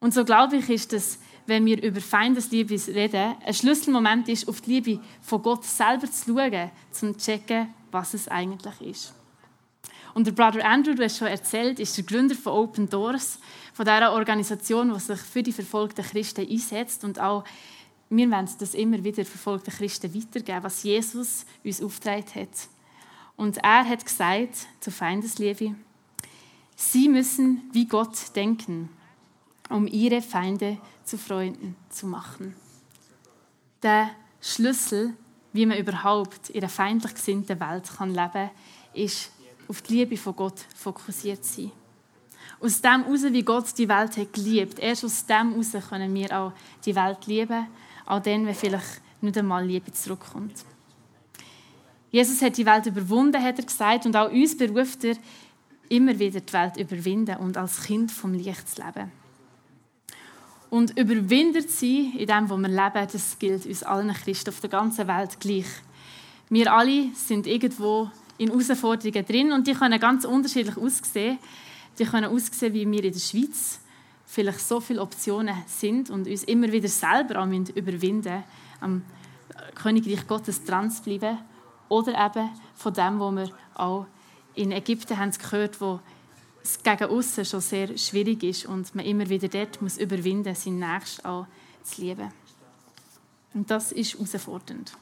Und 0.00 0.12
so 0.12 0.24
glaube 0.24 0.56
ich, 0.56 0.68
ist 0.68 0.92
dass, 0.92 1.18
wenn 1.46 1.64
wir 1.66 1.82
über 1.82 2.00
Feindesliebe 2.00 2.74
reden, 2.88 3.36
ein 3.44 3.54
Schlüsselmoment 3.54 4.28
ist, 4.28 4.48
auf 4.48 4.60
die 4.60 4.72
Liebe 4.80 5.00
von 5.22 5.42
Gott 5.42 5.64
selber 5.64 6.10
zu 6.10 6.34
schauen, 6.34 6.70
um 7.02 7.16
zu 7.16 7.16
checken, 7.16 7.68
was 7.90 8.14
es 8.14 8.28
eigentlich 8.28 8.80
ist. 8.80 9.14
Und 10.14 10.28
der 10.28 10.32
Brother 10.32 10.64
Andrew, 10.64 10.94
du 10.94 11.02
hast 11.02 11.18
schon 11.18 11.26
erzählt, 11.26 11.80
ist 11.80 11.96
der 11.96 12.04
Gründer 12.04 12.36
von 12.36 12.52
Open 12.52 12.88
Doors, 12.88 13.40
von 13.72 13.84
dieser 13.84 14.12
Organisation, 14.12 14.94
die 14.94 15.00
sich 15.00 15.18
für 15.18 15.42
die 15.42 15.52
verfolgten 15.52 16.04
Christen 16.04 16.48
einsetzt 16.48 17.04
und 17.04 17.18
auch 17.18 17.44
wir 18.10 18.30
wollen 18.30 18.48
das 18.58 18.74
immer 18.74 19.02
wieder 19.02 19.24
verfolgten 19.24 19.72
Christen 19.72 20.14
weitergeben, 20.14 20.62
was 20.62 20.82
Jesus 20.84 21.46
uns 21.64 21.82
aufgetragen 21.82 22.26
hat. 22.34 22.68
Und 23.36 23.56
er 23.58 23.88
hat 23.88 24.04
gesagt 24.04 24.66
zur 24.78 24.92
Feindesliebe, 24.92 25.74
sie 26.76 27.08
müssen 27.08 27.62
wie 27.72 27.86
Gott 27.86 28.36
denken, 28.36 28.90
um 29.68 29.86
ihre 29.88 30.22
Feinde 30.22 30.78
zu 31.04 31.18
Freunden 31.18 31.74
zu 31.88 32.06
machen. 32.06 32.54
Der 33.82 34.10
Schlüssel, 34.40 35.14
wie 35.52 35.66
man 35.66 35.78
überhaupt 35.78 36.50
in 36.50 36.60
einer 36.60 36.68
feindlich 36.68 37.14
gesinnten 37.14 37.58
Welt 37.58 37.90
leben 38.00 38.16
kann, 38.16 38.50
ist 38.92 39.32
auf 39.68 39.82
die 39.82 39.94
Liebe 39.94 40.16
von 40.16 40.36
Gott 40.36 40.60
fokussiert 40.74 41.44
sein. 41.44 41.72
Aus 42.60 42.80
dem 42.80 43.04
heraus, 43.04 43.22
wie 43.24 43.42
Gott 43.42 43.76
die 43.76 43.88
Welt 43.88 44.16
hat 44.16 44.32
geliebt, 44.32 44.78
erst 44.78 45.04
aus 45.04 45.26
dem 45.26 45.50
heraus 45.50 45.88
können 45.88 46.14
wir 46.14 46.38
auch 46.38 46.52
die 46.84 46.94
Welt 46.94 47.26
lieben, 47.26 47.66
auch 48.06 48.20
dann, 48.20 48.46
wenn 48.46 48.54
vielleicht 48.54 49.00
nicht 49.20 49.36
einmal 49.38 49.66
Liebe 49.66 49.92
zurückkommt. 49.92 50.64
Jesus 52.10 52.40
hat 52.42 52.56
die 52.56 52.66
Welt 52.66 52.86
überwunden, 52.86 53.42
hat 53.42 53.58
er 53.58 53.64
gesagt, 53.64 54.06
und 54.06 54.16
auch 54.16 54.30
uns 54.30 54.56
beruft 54.56 55.04
er, 55.04 55.16
immer 55.88 56.18
wieder 56.18 56.40
die 56.40 56.52
Welt 56.52 56.76
überwinden 56.76 57.36
und 57.36 57.56
als 57.56 57.82
Kind 57.82 58.10
vom 58.10 58.34
Licht 58.34 58.68
zu 58.68 58.82
leben. 58.82 59.10
Und 60.70 60.98
überwindet 60.98 61.70
sie 61.70 62.12
in 62.18 62.26
dem, 62.26 62.48
wo 62.50 62.56
wir 62.56 62.68
leben, 62.68 63.08
das 63.12 63.38
gilt 63.38 63.66
uns 63.66 63.82
allen 63.82 64.12
Christen 64.12 64.50
auf 64.50 64.60
der 64.60 64.70
ganzen 64.70 65.06
Welt 65.06 65.38
gleich. 65.40 65.66
Wir 66.48 66.72
alle 66.72 67.08
sind 67.14 67.46
irgendwo 67.46 68.10
in 68.38 68.48
Herausforderungen 68.48 69.26
drin 69.26 69.52
und 69.52 69.66
die 69.66 69.74
können 69.74 70.00
ganz 70.00 70.24
unterschiedlich 70.24 70.76
aussehen. 70.76 71.38
Die 71.98 72.04
können 72.04 72.30
aussehen, 72.30 72.74
wie 72.74 72.90
wir 72.90 73.04
in 73.04 73.12
der 73.12 73.20
Schweiz 73.20 73.80
vielleicht 74.26 74.60
so 74.60 74.80
viele 74.80 75.00
Optionen 75.00 75.54
sind 75.66 76.10
und 76.10 76.26
uns 76.26 76.44
immer 76.44 76.70
wieder 76.72 76.88
selber 76.88 77.42
auch 77.42 77.46
überwinden 77.46 78.42
am 78.80 79.02
Königreich 79.74 80.26
Gottes 80.26 80.64
dran 80.64 80.90
zu 80.90 81.02
bleiben. 81.02 81.38
Oder 81.88 82.26
eben 82.26 82.50
von 82.74 82.92
dem, 82.92 83.20
wo 83.20 83.30
wir 83.30 83.50
auch 83.74 84.06
in 84.54 84.72
Ägypten 84.72 85.18
haben 85.18 85.30
gehört, 85.30 85.80
wo 85.80 86.00
es 86.62 86.82
gegen 86.82 87.04
außen 87.04 87.44
schon 87.44 87.60
sehr 87.60 87.96
schwierig 87.98 88.42
ist 88.42 88.66
und 88.66 88.94
man 88.94 89.04
immer 89.04 89.28
wieder 89.28 89.48
dort 89.48 89.82
muss 89.82 89.98
überwinden, 89.98 90.54
sein 90.54 90.78
Nächsten 90.78 91.24
auch 91.26 91.46
zu 91.82 92.00
lieben. 92.00 92.32
Und 93.52 93.70
das 93.70 93.92
ist 93.92 94.14
herausfordernd. 94.14 94.92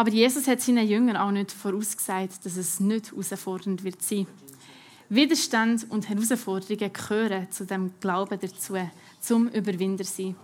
Aber 0.00 0.08
Jesus 0.08 0.48
hat 0.48 0.62
seinen 0.62 0.88
Jüngern 0.88 1.18
auch 1.18 1.30
nicht 1.30 1.52
vorausgesagt, 1.52 2.46
dass 2.46 2.56
es 2.56 2.80
nicht 2.80 3.10
herausfordernd 3.10 3.84
wird 3.84 4.00
sein. 4.00 4.26
Widerstand 5.10 5.90
und 5.90 6.08
Herausforderungen 6.08 6.90
gehören 6.90 7.50
zu 7.50 7.66
dem 7.66 7.92
Glauben 8.00 8.40
dazu, 8.40 8.78
zum 9.20 9.48
Überwinder 9.48 10.04
sein. 10.04 10.36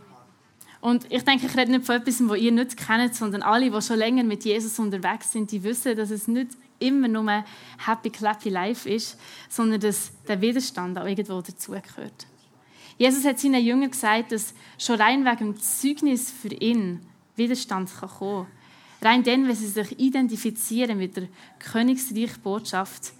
Und 0.83 1.11
ich 1.11 1.25
denke, 1.25 1.47
ich 1.47 1.57
rede 1.57 1.71
nicht 1.71 1.87
von 1.87 1.95
etwas, 1.95 2.21
was 2.29 2.39
ihr 2.39 2.53
nicht 2.53 2.77
kennt, 2.77 3.15
sondern 3.15 3.41
alle, 3.41 3.71
die 3.71 3.81
schon 3.81 3.97
länger 3.97 4.25
mit 4.25 4.45
Jesus 4.45 4.79
unterwegs 4.79 5.33
sind, 5.33 5.51
die 5.51 5.65
wissen, 5.65 5.97
dass 5.97 6.11
es 6.11 6.29
nicht 6.29 6.51
immer 6.79 7.09
nur 7.09 7.43
happy, 7.79 8.11
clappy 8.11 8.51
life 8.51 8.87
ist, 8.87 9.19
sondern 9.49 9.81
dass 9.81 10.11
der 10.29 10.39
Widerstand 10.43 10.99
auch 10.99 11.07
irgendwo 11.07 11.41
dazugehört. 11.41 12.27
Jesus 12.99 13.25
hat 13.25 13.41
seinen 13.41 13.65
Jüngern 13.65 13.91
gesagt, 13.91 14.33
dass 14.33 14.53
schon 14.77 15.01
rein 15.01 15.25
wegen 15.25 15.55
dem 15.55 15.57
Zeugnis 15.59 16.31
für 16.31 16.53
ihn 16.53 17.01
Widerstand 17.37 17.91
kommen 17.99 18.45
kann. 18.45 18.57
Rein 19.03 19.23
dann, 19.23 19.47
wenn 19.47 19.55
sie 19.57 19.69
sich 19.69 19.99
identifizieren 19.99 20.99
mit 20.99 21.17
der 21.17 21.29
Königsreich-Botschaft, 21.59 23.13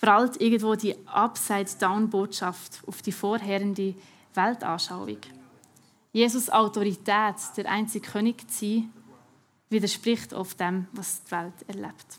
prallt 0.00 0.40
irgendwo 0.40 0.74
die 0.74 0.94
Upside-Down-Botschaft 1.06 2.82
auf 2.86 3.02
die 3.02 3.12
vorherrende 3.12 3.94
Weltanschauung. 4.34 5.18
Jesus 6.12 6.50
Autorität, 6.50 7.36
der 7.56 7.70
einzige 7.70 8.08
König 8.08 8.50
zu 8.50 8.64
sein, 8.64 8.90
widerspricht 9.68 10.32
oft 10.32 10.58
dem, 10.58 10.86
was 10.92 11.22
die 11.24 11.30
Welt 11.30 11.54
erlebt. 11.68 12.18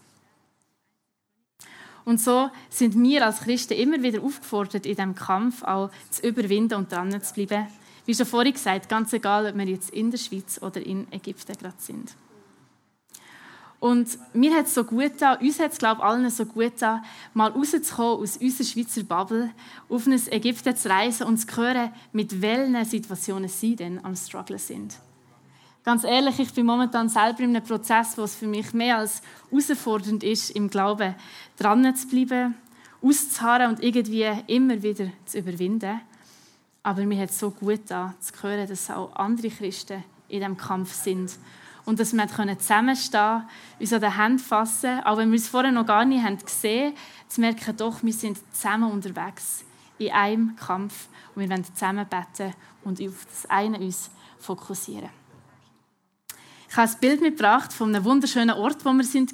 Und 2.05 2.19
so 2.19 2.49
sind 2.69 2.95
wir 3.01 3.25
als 3.25 3.41
Christen 3.41 3.73
immer 3.73 4.01
wieder 4.01 4.23
aufgefordert, 4.23 4.85
in 4.85 4.95
diesem 4.95 5.15
Kampf 5.15 5.63
auch 5.63 5.91
zu 6.09 6.27
überwinden 6.27 6.75
und 6.75 6.91
dran 6.91 7.21
zu 7.21 7.33
bleiben. 7.33 7.67
Wie 8.05 8.15
schon 8.15 8.25
vorhin 8.25 8.53
gesagt, 8.53 8.89
ganz 8.89 9.13
egal, 9.13 9.45
ob 9.45 9.55
wir 9.55 9.65
jetzt 9.65 9.91
in 9.91 10.09
der 10.09 10.17
Schweiz 10.17 10.59
oder 10.61 10.83
in 10.83 11.11
Ägypten 11.11 11.55
gerade 11.57 11.75
sind. 11.77 12.15
Und 13.81 14.19
mir 14.35 14.53
hat 14.55 14.67
es 14.67 14.75
so 14.75 14.83
gut 14.83 15.13
getan, 15.13 15.39
uns 15.41 15.59
hat 15.59 15.71
es, 15.71 15.79
glaube 15.79 16.01
ich, 16.01 16.05
allen 16.05 16.29
so 16.29 16.45
gut 16.45 16.75
getan, 16.75 17.03
mal 17.33 17.49
rauszukommen 17.49 18.21
aus 18.21 18.37
unserer 18.37 18.67
Schweizer 18.67 19.01
Bubble, 19.01 19.49
auf 19.89 20.05
ein 20.05 20.21
Ägypten 20.29 20.75
zu 20.75 20.87
reisen 20.87 21.25
und 21.25 21.39
zu 21.39 21.57
hören, 21.57 21.91
mit 22.13 22.43
welchen 22.43 22.85
Situationen 22.85 23.49
sie 23.49 23.75
denn 23.75 24.05
am 24.05 24.15
Struggle 24.15 24.59
sind. 24.59 24.99
Ganz 25.83 26.03
ehrlich, 26.03 26.37
ich 26.37 26.53
bin 26.53 26.67
momentan 26.67 27.09
selber 27.09 27.39
in 27.39 27.55
einem 27.55 27.65
Prozess, 27.65 28.15
wo 28.19 28.21
es 28.21 28.35
für 28.35 28.45
mich 28.45 28.71
mehr 28.71 28.99
als 28.99 29.23
herausfordernd 29.49 30.23
ist, 30.23 30.51
im 30.51 30.69
Glauben 30.69 31.15
dran 31.57 31.95
zu 31.95 32.07
bleiben, 32.07 32.53
auszuharren 33.01 33.71
und 33.71 33.83
irgendwie 33.83 34.31
immer 34.45 34.83
wieder 34.83 35.07
zu 35.25 35.39
überwinden. 35.39 36.01
Aber 36.83 37.03
mir 37.03 37.19
hat 37.19 37.31
es 37.31 37.39
so 37.39 37.49
gut 37.49 37.87
getan, 37.87 38.13
zu 38.19 38.43
hören, 38.43 38.69
dass 38.69 38.91
auch 38.91 39.15
andere 39.15 39.49
Christen 39.49 40.03
in 40.27 40.41
diesem 40.41 40.55
Kampf 40.55 40.93
sind 40.93 41.31
und 41.91 41.99
dass 41.99 42.13
wir 42.13 42.25
zusammenstehen 42.57 43.43
uns 43.77 43.91
an 43.91 43.99
den 43.99 44.15
Händen 44.15 44.39
fassen, 44.39 45.01
auch 45.03 45.17
wenn 45.17 45.29
wir 45.29 45.35
es 45.35 45.49
vorher 45.49 45.73
noch 45.73 45.85
gar 45.85 46.05
nicht 46.05 46.23
haben 46.23 46.37
gesehen 46.37 46.93
zu 47.27 47.41
merken, 47.41 47.75
doch, 47.75 48.01
wir 48.01 48.13
sind 48.13 48.39
zusammen 48.53 48.89
unterwegs 48.89 49.65
in 49.97 50.09
einem 50.11 50.55
Kampf 50.55 51.09
und 51.35 51.41
wir 51.41 51.49
wollen 51.49 51.65
zusammen 51.65 52.07
beten 52.07 52.53
und 52.85 53.01
auf 53.01 53.25
das 53.25 53.45
eine 53.49 53.77
uns 53.77 54.09
fokussieren. 54.39 55.09
Ich 56.69 56.77
habe 56.77 56.89
ein 56.89 56.97
Bild 57.01 57.19
mitgebracht 57.19 57.73
von 57.73 57.93
einem 57.93 58.05
wunderschönen 58.05 58.55
Ort, 58.55 58.85
wo 58.85 58.93
wir 58.93 59.03
sind 59.03 59.33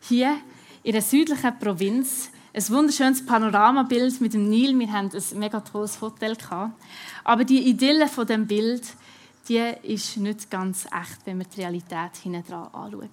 hier 0.00 0.38
in 0.82 0.92
der 0.92 1.02
südlichen 1.02 1.58
Provinz. 1.58 2.30
Ein 2.54 2.68
wunderschönes 2.70 3.26
Panoramabild 3.26 4.22
mit 4.22 4.32
dem 4.32 4.48
Nil. 4.48 4.78
Wir 4.78 4.90
hatten 4.90 5.14
ein 5.14 5.38
mega 5.38 5.60
tolles 5.60 6.00
Hotel. 6.00 6.34
Aber 7.24 7.44
die 7.44 7.68
Idylle 7.68 8.08
von 8.08 8.26
dem 8.26 8.46
Bild, 8.46 8.84
die 9.48 9.72
ist 9.82 10.16
nicht 10.18 10.50
ganz 10.50 10.86
echt, 10.86 11.24
wenn 11.24 11.38
wir 11.38 11.46
die 11.46 11.60
Realität 11.60 12.16
hinten 12.22 12.52
anschauen. 12.52 13.10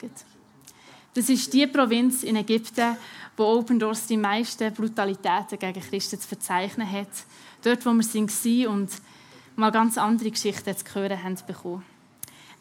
Das 1.14 1.28
ist 1.28 1.52
die 1.54 1.66
Provinz 1.66 2.24
in 2.24 2.36
Ägypten, 2.36 2.96
wo 3.36 3.46
Open 3.46 3.80
Doors 3.80 4.06
die 4.06 4.18
meisten 4.18 4.72
Brutalitäten 4.74 5.58
gegen 5.58 5.82
Christen 5.82 6.20
zu 6.20 6.28
verzeichnen 6.28 6.90
hat. 6.90 7.10
Dort, 7.64 7.86
wo 7.86 7.92
wir 7.92 8.06
waren 8.06 8.68
und 8.68 8.92
mal 9.56 9.72
ganz 9.72 9.98
andere 9.98 10.32
Geschichten 10.32 10.78
zu 10.78 10.96
hören 10.96 11.22
haben 11.22 11.38
bekommen. 11.46 11.84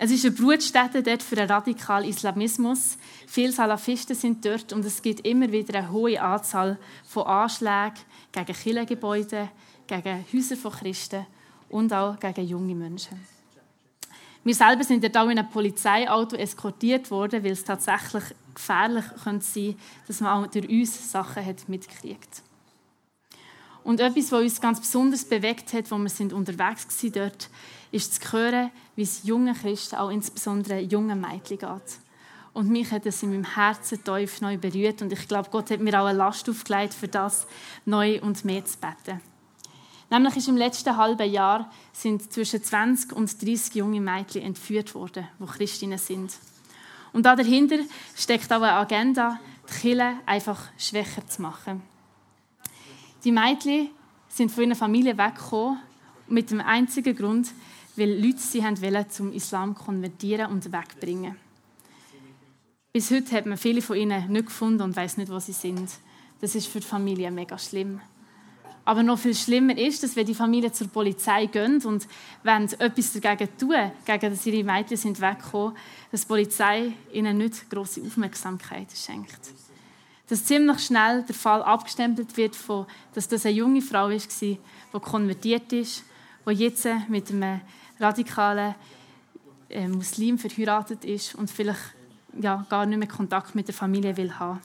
Es 0.01 0.12
ist 0.12 0.25
eine 0.25 0.35
Brutstätte 0.35 1.03
dort 1.03 1.23
für 1.23 1.35
den 1.35 1.51
radikalen 1.51 2.09
Islamismus. 2.09 2.97
Viele 3.27 3.53
Salafisten 3.53 4.14
sind 4.16 4.45
dort 4.45 4.73
und 4.73 4.85
es 4.85 5.03
gibt 5.03 5.27
immer 5.27 5.51
wieder 5.51 5.79
eine 5.79 5.90
hohe 5.90 6.21
Anzahl 6.21 6.79
von 7.05 7.27
Anschlägen 7.27 7.99
gegen 8.31 8.55
Kirchengebäude, 8.55 9.51
gegen 9.88 10.25
Häuser 10.33 10.57
von 10.57 10.73
Christen 10.73 11.27
und 11.69 11.93
auch 11.93 12.19
gegen 12.19 12.47
junge 12.47 12.75
Menschen. 12.77 13.38
Wir 14.44 14.55
selber 14.55 14.85
sind 14.85 15.05
auch 15.16 15.29
in 15.29 15.38
einem 15.38 15.51
Polizeiauto 15.51 16.37
eskortiert 16.37 17.11
worden, 17.11 17.44
weil 17.44 17.53
es 17.53 17.64
tatsächlich 17.64 18.24
gefährlich 18.55 19.05
könnte 19.22 19.44
sein 19.44 19.77
dass 20.07 20.20
man 20.20 20.44
auch 20.44 20.51
durch 20.51 20.68
uns 20.68 21.11
Sachen 21.11 21.44
hat 21.44 21.68
mitgekriegt. 21.68 22.42
Und 23.85 24.01
etwas, 24.01 24.33
was 24.33 24.42
uns 24.42 24.61
ganz 24.61 24.81
besonders 24.81 25.24
bewegt 25.24 25.72
hat, 25.72 25.90
wo 25.90 25.96
wir 25.96 26.11
sind 26.11 26.33
unterwegs 26.33 26.87
waren 27.03 27.12
dort, 27.12 27.48
ist 27.90 28.22
zu 28.22 28.33
hören, 28.33 28.70
wie 28.96 29.03
es 29.03 29.24
jungen 29.24 29.55
Christen, 29.55 29.96
auch 29.96 30.11
insbesondere 30.11 30.81
jungen 30.81 31.20
Mädchen 31.20 31.59
geht. 31.59 31.98
Und 32.53 32.68
mich 32.68 32.90
hat 32.90 33.07
es 33.07 33.22
in 33.22 33.31
meinem 33.31 33.55
Herzen 33.55 34.03
tief 34.03 34.40
neu 34.40 34.59
berührt 34.59 35.01
und 35.01 35.12
ich 35.12 35.29
glaube, 35.29 35.48
Gott 35.51 35.70
hat 35.70 35.81
mir 35.81 36.01
auch 36.01 36.07
eine 36.07 36.18
Last 36.18 36.48
aufgelegt, 36.51 36.92
für 36.92 37.09
das 37.09 37.46
neu 37.87 38.20
und 38.20 38.44
mehr 38.44 38.64
zu 38.64 38.77
beten. 38.79 39.20
Nämlich 40.11 40.37
ist 40.37 40.49
im 40.49 40.57
letzten 40.57 40.97
halben 40.97 41.31
Jahr 41.31 41.71
sind 41.92 42.33
zwischen 42.33 42.62
20 42.62 43.12
und 43.12 43.42
30 43.42 43.75
junge 43.75 44.01
Mädchen 44.01 44.42
entführt 44.42 44.94
worden, 44.94 45.29
die 45.38 45.47
Christinnen 45.47 45.99
sind. 45.99 46.33
Und 47.12 47.27
da 47.27 47.37
dahinter 47.37 47.79
steckt 48.16 48.51
auch 48.53 48.62
eine 48.62 48.73
Agenda, 48.73 49.38
die 49.68 49.81
Kirche 49.81 50.18
einfach 50.25 50.61
schwächer 50.79 51.27
zu 51.27 51.42
machen. 51.42 51.83
Die 53.25 53.33
Mädchen 53.33 53.90
sind 54.29 54.51
von 54.51 54.64
ihrer 54.64 54.77
Familie 54.77 55.18
weggekommen 55.18 55.79
mit 56.29 56.51
dem 56.51 56.61
einzigen 56.61 57.16
Grund, 57.16 57.49
weil 57.97 58.12
Leute 58.23 58.38
sie 58.38 58.62
wollen 58.62 59.11
zum 59.11 59.33
Islam 59.33 59.75
konvertieren 59.75 60.51
und 60.51 60.73
wegbringen. 60.73 61.37
Bis 62.92 63.11
heute 63.11 63.33
hat 63.37 63.47
man 63.47 63.59
viele 63.59 63.83
von 63.83 63.97
ihnen 63.97 64.31
nicht 64.31 64.47
gefunden 64.47 64.83
und 64.83 64.97
weiß 64.97 65.18
nicht, 65.18 65.31
wo 65.31 65.38
sie 65.38 65.53
sind. 65.53 65.90
Das 66.40 66.55
ist 66.55 66.68
für 66.68 66.81
die 66.81 66.87
Familie 66.87 67.31
mega 67.31 67.59
schlimm. 67.59 68.01
Aber 68.88 69.03
noch 69.03 69.18
viel 69.18 69.35
schlimmer 69.35 69.77
ist, 69.77 70.03
dass 70.03 70.16
wenn 70.16 70.24
die 70.24 70.35
Familie 70.35 70.72
zur 70.72 70.88
Polizei 70.88 71.44
gehen 71.44 71.85
und 71.85 72.09
wenn 72.42 72.64
etwas 72.64 73.12
dagegen 73.12 73.51
tun, 73.59 73.74
gegen 74.07 74.31
dass 74.31 74.46
ihre 74.46 74.64
Mädchen 74.64 74.96
sind 74.96 75.20
weggekommen, 75.20 75.77
dass 76.11 76.22
die 76.22 76.27
Polizei 76.27 76.92
ihnen 77.12 77.37
nicht 77.37 77.68
große 77.68 78.01
Aufmerksamkeit 78.01 78.87
schenkt. 78.96 79.40
Dass 80.27 80.42
ziemlich 80.42 80.79
schnell 80.81 81.22
der 81.22 81.35
Fall 81.35 81.62
abgestempelt 81.64 82.35
wird, 82.38 82.57
von, 82.57 82.87
dass 83.12 83.29
das 83.29 83.44
eine 83.44 83.57
junge 83.57 83.83
Frau 83.83 84.09
war, 84.09 84.16
die 84.40 84.59
konvertiert 84.90 85.70
ist, 85.74 86.03
die 86.48 86.53
jetzt 86.53 86.88
mit 87.09 87.31
einem 87.31 87.61
radikalen 88.01 88.74
äh, 89.68 89.87
Muslim 89.87 90.38
verheiratet 90.38 91.05
ist 91.05 91.35
und 91.35 91.51
vielleicht 91.51 91.94
ja, 92.40 92.64
gar 92.70 92.87
nicht 92.87 92.96
mehr 92.96 93.07
Kontakt 93.07 93.55
mit 93.55 93.68
der 93.68 93.74
Familie 93.74 94.16
will 94.16 94.33
haben. 94.33 94.61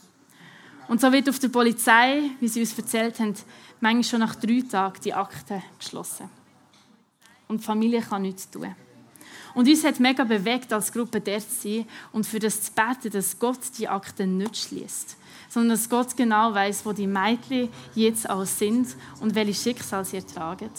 Und 0.88 1.00
so 1.00 1.10
wird 1.12 1.28
auf 1.28 1.38
der 1.38 1.48
Polizei, 1.48 2.30
wie 2.40 2.48
sie 2.48 2.60
uns 2.60 2.76
erzählt 2.76 3.18
haben, 3.18 3.34
manchmal 3.80 4.04
schon 4.04 4.20
nach 4.20 4.34
drei 4.34 4.62
Tagen 4.68 5.00
die 5.02 5.14
Akte 5.14 5.62
geschlossen. 5.78 6.28
Und 7.48 7.60
die 7.60 7.64
Familie 7.64 8.00
kann 8.00 8.22
nichts 8.22 8.50
tun. 8.50 8.74
Und 9.54 9.68
uns 9.68 9.84
hat 9.84 10.00
mega 10.00 10.24
bewegt, 10.24 10.72
als 10.72 10.92
Gruppe 10.92 11.20
dort 11.20 11.42
zu 11.42 11.68
sein 11.68 11.86
und 12.12 12.26
für 12.26 12.40
das 12.40 12.60
zu 12.60 12.72
beten, 12.72 13.12
dass 13.12 13.38
Gott 13.38 13.60
die 13.78 13.88
Akte 13.88 14.26
nicht 14.26 14.56
schließt, 14.56 15.16
sondern 15.48 15.78
dass 15.78 15.88
Gott 15.88 16.16
genau 16.16 16.52
weiß, 16.52 16.84
wo 16.84 16.92
die 16.92 17.06
Mädchen 17.06 17.68
jetzt 17.94 18.28
auch 18.28 18.44
sind 18.44 18.88
und 19.20 19.34
welche 19.34 19.54
Schicksal 19.54 20.04
sie 20.04 20.16
ertragen. 20.16 20.70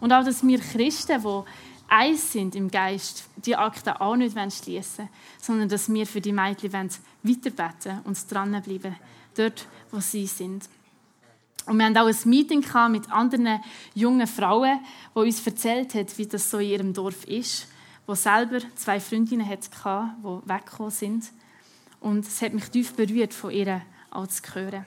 Und 0.00 0.12
auch, 0.12 0.24
dass 0.24 0.46
wir 0.46 0.58
Christen, 0.58 1.22
die 1.22 1.42
eins 1.88 2.32
sind 2.32 2.54
im 2.54 2.70
Geist, 2.70 3.24
die 3.36 3.56
Akte 3.56 4.00
auch 4.00 4.16
nicht 4.16 4.34
schließen 4.34 5.04
wollen, 5.04 5.08
sondern 5.40 5.68
dass 5.70 5.90
wir 5.90 6.06
für 6.06 6.20
die 6.20 6.32
Mädchen 6.32 6.90
weiterbeten 7.22 8.00
und 8.04 8.18
dranbleiben, 8.30 8.96
dort, 9.38 9.66
wo 9.90 10.00
sie 10.00 10.26
sind. 10.26 10.68
Und 11.66 11.78
wir 11.78 11.86
hatten 11.86 11.98
auch 11.98 12.06
ein 12.06 12.16
Meeting 12.28 12.64
mit 12.90 13.10
anderen 13.10 13.60
jungen 13.94 14.26
Frauen, 14.26 14.80
die 15.14 15.18
uns 15.18 15.46
erzählt 15.46 15.94
haben, 15.94 16.08
wie 16.16 16.26
das 16.26 16.50
so 16.50 16.58
in 16.58 16.70
ihrem 16.70 16.92
Dorf 16.92 17.24
ist, 17.24 17.68
wo 18.06 18.14
selber 18.14 18.58
zwei 18.74 18.98
Freundinnen 18.98 19.48
hatte, 19.48 19.68
die 19.70 20.48
weggekommen 20.48 20.90
sind. 20.90 21.30
Und 22.00 22.26
es 22.26 22.42
hat 22.42 22.52
mich 22.52 22.68
tief 22.68 22.94
berührt, 22.94 23.32
von 23.32 23.52
ihr 23.52 23.82
auch 24.10 24.26
zu 24.26 24.42
hören. 24.54 24.86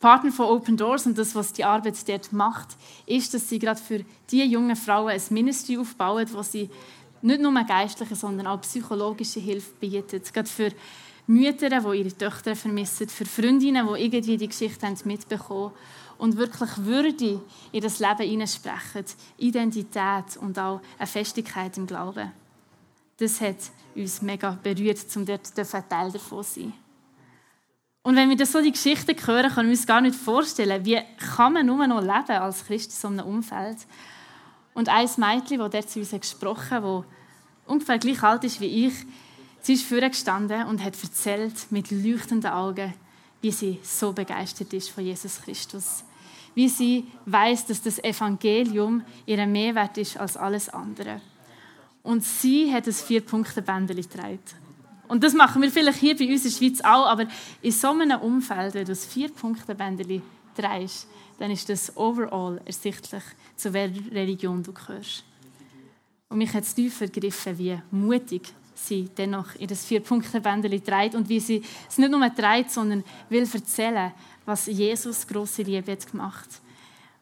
Partner 0.00 0.32
von 0.32 0.46
Open 0.46 0.76
Doors 0.78 1.06
und 1.06 1.18
das, 1.18 1.34
was 1.34 1.52
die 1.52 1.64
Arbeit 1.64 2.08
dort 2.08 2.32
macht, 2.32 2.68
ist, 3.04 3.34
dass 3.34 3.48
sie 3.48 3.58
gerade 3.58 3.78
für 3.78 4.02
diese 4.30 4.44
jungen 4.44 4.74
Frauen 4.74 5.10
ein 5.10 5.22
Ministry 5.28 5.76
aufbauen, 5.76 6.26
wo 6.32 6.42
sie 6.42 6.70
nicht 7.22 7.40
nur 7.42 7.52
geistliche, 7.64 8.16
sondern 8.16 8.46
auch 8.46 8.62
psychologische 8.62 9.40
Hilfe 9.40 9.72
bietet. 9.78 10.32
Gerade 10.32 10.48
für 10.48 10.72
Mütter, 11.30 11.68
die 11.68 11.98
ihre 11.98 12.16
Töchter 12.16 12.56
vermissen, 12.56 13.08
für 13.08 13.24
Freundinnen, 13.24 13.86
die 13.86 14.04
irgendwie 14.04 14.36
die 14.36 14.48
Geschichte 14.48 14.84
haben 14.84 14.98
mitbekommen 15.04 15.72
und 16.18 16.36
wirklich 16.36 16.70
Würde 16.78 17.40
in 17.70 17.80
das 17.80 18.00
Leben 18.00 18.28
hineinsprechen, 18.28 19.04
Identität 19.38 20.36
und 20.40 20.58
auch 20.58 20.80
eine 20.98 21.06
Festigkeit 21.06 21.76
im 21.78 21.86
Glauben. 21.86 22.32
das 23.16 23.40
hat 23.40 23.56
uns 23.94 24.22
mega 24.22 24.58
berührt, 24.62 24.98
um 25.14 25.24
dort 25.24 25.56
ein 25.56 25.88
Teil 25.88 26.10
davon 26.10 26.42
zu 26.42 26.60
sein. 26.60 26.72
Und 28.02 28.16
wenn 28.16 28.28
wir 28.28 28.36
das 28.36 28.50
so 28.50 28.60
die 28.62 28.72
Geschichten 28.72 29.14
hören, 29.26 29.52
können 29.52 29.68
wir 29.68 29.76
uns 29.76 29.86
gar 29.86 30.00
nicht 30.00 30.16
vorstellen, 30.16 30.84
wie 30.84 31.00
kann 31.36 31.52
man 31.52 31.66
nur 31.66 31.86
noch 31.86 32.00
leben 32.00 32.40
als 32.40 32.64
Christ 32.64 32.90
in 32.90 32.96
so 32.96 33.08
einem 33.08 33.26
Umfeld. 33.26 33.76
Und 34.74 34.88
ein 34.88 35.08
Mädchen, 35.18 35.58
das 35.58 35.70
dort 35.70 35.90
zu 35.90 36.00
uns 36.00 36.10
gesprochen 36.10 36.70
hat, 36.70 36.82
das 36.82 37.04
ungefähr 37.66 37.98
gleich 37.98 38.22
alt 38.22 38.42
ist 38.44 38.60
wie 38.60 38.86
ich, 38.86 38.94
sie 39.62 39.74
ist 39.74 39.84
vorgestanden 39.84 40.66
und 40.66 40.82
hat 40.82 40.96
erzählt 41.02 41.70
mit 41.70 41.90
leuchtenden 41.90 42.50
Augen, 42.50 42.94
wie 43.40 43.52
sie 43.52 43.78
so 43.82 44.12
begeistert 44.12 44.72
ist 44.72 44.90
von 44.90 45.04
Jesus 45.04 45.40
Christus. 45.42 46.04
Wie 46.54 46.68
sie 46.68 47.06
weiß, 47.26 47.66
dass 47.66 47.82
das 47.82 48.02
Evangelium 48.02 49.02
ihr 49.26 49.46
Mehrwert 49.46 49.96
ist 49.98 50.16
als 50.18 50.36
alles 50.36 50.68
andere. 50.68 51.20
Und 52.02 52.24
sie 52.24 52.72
hat 52.72 52.86
ein 52.86 52.92
Vier-Punkte-Bändchen 52.92 53.96
getragen. 53.96 54.40
Und 55.08 55.22
das 55.22 55.34
machen 55.34 55.62
wir 55.62 55.70
vielleicht 55.70 55.98
hier 55.98 56.16
bei 56.16 56.30
uns 56.30 56.44
in 56.44 56.50
der 56.50 56.56
Schweiz 56.56 56.80
auch, 56.80 57.06
aber 57.06 57.26
in 57.62 57.72
so 57.72 57.90
einem 57.90 58.20
Umfeld, 58.20 58.74
wenn 58.74 58.84
du 58.84 58.92
das 58.92 59.06
Vier-Punkte-Bändchen 59.06 60.22
trägst, 60.56 61.06
dann 61.38 61.50
ist 61.50 61.68
das 61.68 61.96
overall 61.96 62.60
ersichtlich, 62.64 63.22
zu 63.56 63.72
welcher 63.72 64.10
Religion 64.12 64.62
du 64.62 64.72
gehörst. 64.72 65.24
Und 66.28 66.38
mich 66.38 66.52
hat 66.52 66.64
es 66.64 66.74
tiefer 66.74 67.08
gegriffen, 67.08 67.58
wie 67.58 67.80
mutig 67.90 68.52
sie 68.86 69.08
dennoch 69.16 69.54
in 69.56 69.68
das 69.68 69.84
Vier-Punkte-Bändchen 69.84 70.84
trägt 70.84 71.14
und 71.14 71.28
wie 71.28 71.40
sie 71.40 71.62
es 71.88 71.98
nicht 71.98 72.10
nur 72.10 72.34
trägt, 72.34 72.70
sondern 72.70 73.04
will 73.28 73.48
erzählen, 73.52 74.12
was 74.44 74.66
Jesus 74.66 75.26
große 75.26 75.62
Liebe 75.62 75.92
hat 75.92 76.10
gemacht 76.10 76.60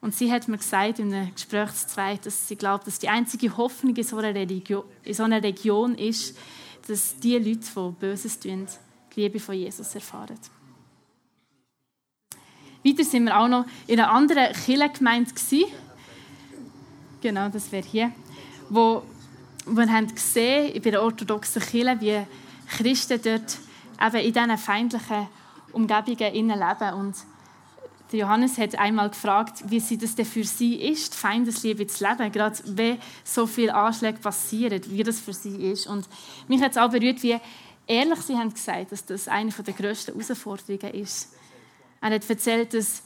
und 0.01 0.15
sie 0.15 0.31
hat 0.31 0.47
mir 0.47 0.59
gesagt 0.59 1.01
in 1.01 1.13
einem 1.13 1.35
Gespräch 1.35 1.73
zu 1.73 1.89
zweit, 1.89 2.25
dass 2.25 2.47
sie 2.47 2.57
glaubt, 2.57 2.87
dass 2.87 2.99
die 2.99 3.09
einzige 3.09 3.57
Hoffnung 3.57 3.97
in 3.97 4.05
so 4.05 4.17
einer, 4.19 4.35
Religion, 4.35 4.85
in 5.03 5.15
so 5.15 5.25
einer 5.25 5.43
Region 5.43 5.95
ist, 5.97 6.39
dass 6.87 7.19
die 7.19 7.37
Leute, 7.37 7.67
die 7.75 7.91
Böses 7.99 8.39
tun, 8.39 8.67
die 9.15 9.23
Liebe 9.23 9.41
von 9.41 9.57
Jesus 9.57 9.95
erfahren. 9.95 10.39
Weiter 12.85 13.05
sind 13.05 13.25
wir 13.25 13.37
auch 13.37 13.49
noch 13.49 13.67
in 13.89 13.99
einer 13.99 14.13
anderen 14.13 14.53
Kirchengemeinde 14.53 15.33
Genau, 17.21 17.49
das 17.49 17.73
wäre 17.73 17.87
hier. 17.87 18.13
Wo 18.71 19.03
wir 19.71 19.93
haben 19.93 20.15
gesehen 20.15 20.81
bei 20.83 20.91
der 20.91 21.03
orthodoxen 21.03 21.63
Kirche, 21.63 22.01
wie 22.01 22.27
Christen 22.77 23.21
dort 23.23 23.59
eben 24.01 24.27
in 24.27 24.33
diesen 24.33 24.59
feindlichen 24.59 25.29
Umgebungen 25.73 26.49
leben 26.49 26.95
und 26.95 27.15
Johannes 28.11 28.57
hat 28.57 28.75
einmal 28.79 29.11
gefragt, 29.11 29.65
wie 29.67 29.81
sie 29.81 29.99
das 29.99 30.15
denn 30.15 30.25
für 30.25 30.45
sie 30.45 30.77
ist, 30.77 31.15
Feindesliebe 31.15 31.87
zu 31.87 32.09
leben, 32.09 32.33
gerade 32.33 32.59
wenn 32.65 32.99
so 33.23 33.47
viele 33.47 33.75
Anschläge 33.75 34.19
passieren, 34.19 34.81
wie 34.87 35.03
das 35.03 35.21
für 35.21 35.35
sie 35.35 35.71
ist. 35.71 35.87
Und 35.87 36.09
mich 36.49 36.63
hat 36.63 36.71
es 36.71 36.79
auch 36.79 36.91
berührt, 36.91 37.23
wie 37.23 37.37
ehrlich 37.87 38.21
sie 38.21 38.37
haben 38.37 38.55
gesagt, 38.55 38.93
dass 38.93 39.05
das 39.05 39.29
eine 39.29 39.51
der 39.51 39.75
grössten 39.75 40.19
Herausforderungen 40.19 40.95
ist. 40.95 41.35
Er 42.01 42.11
hat 42.11 42.31
erzählt, 42.31 42.73
dass 42.73 43.03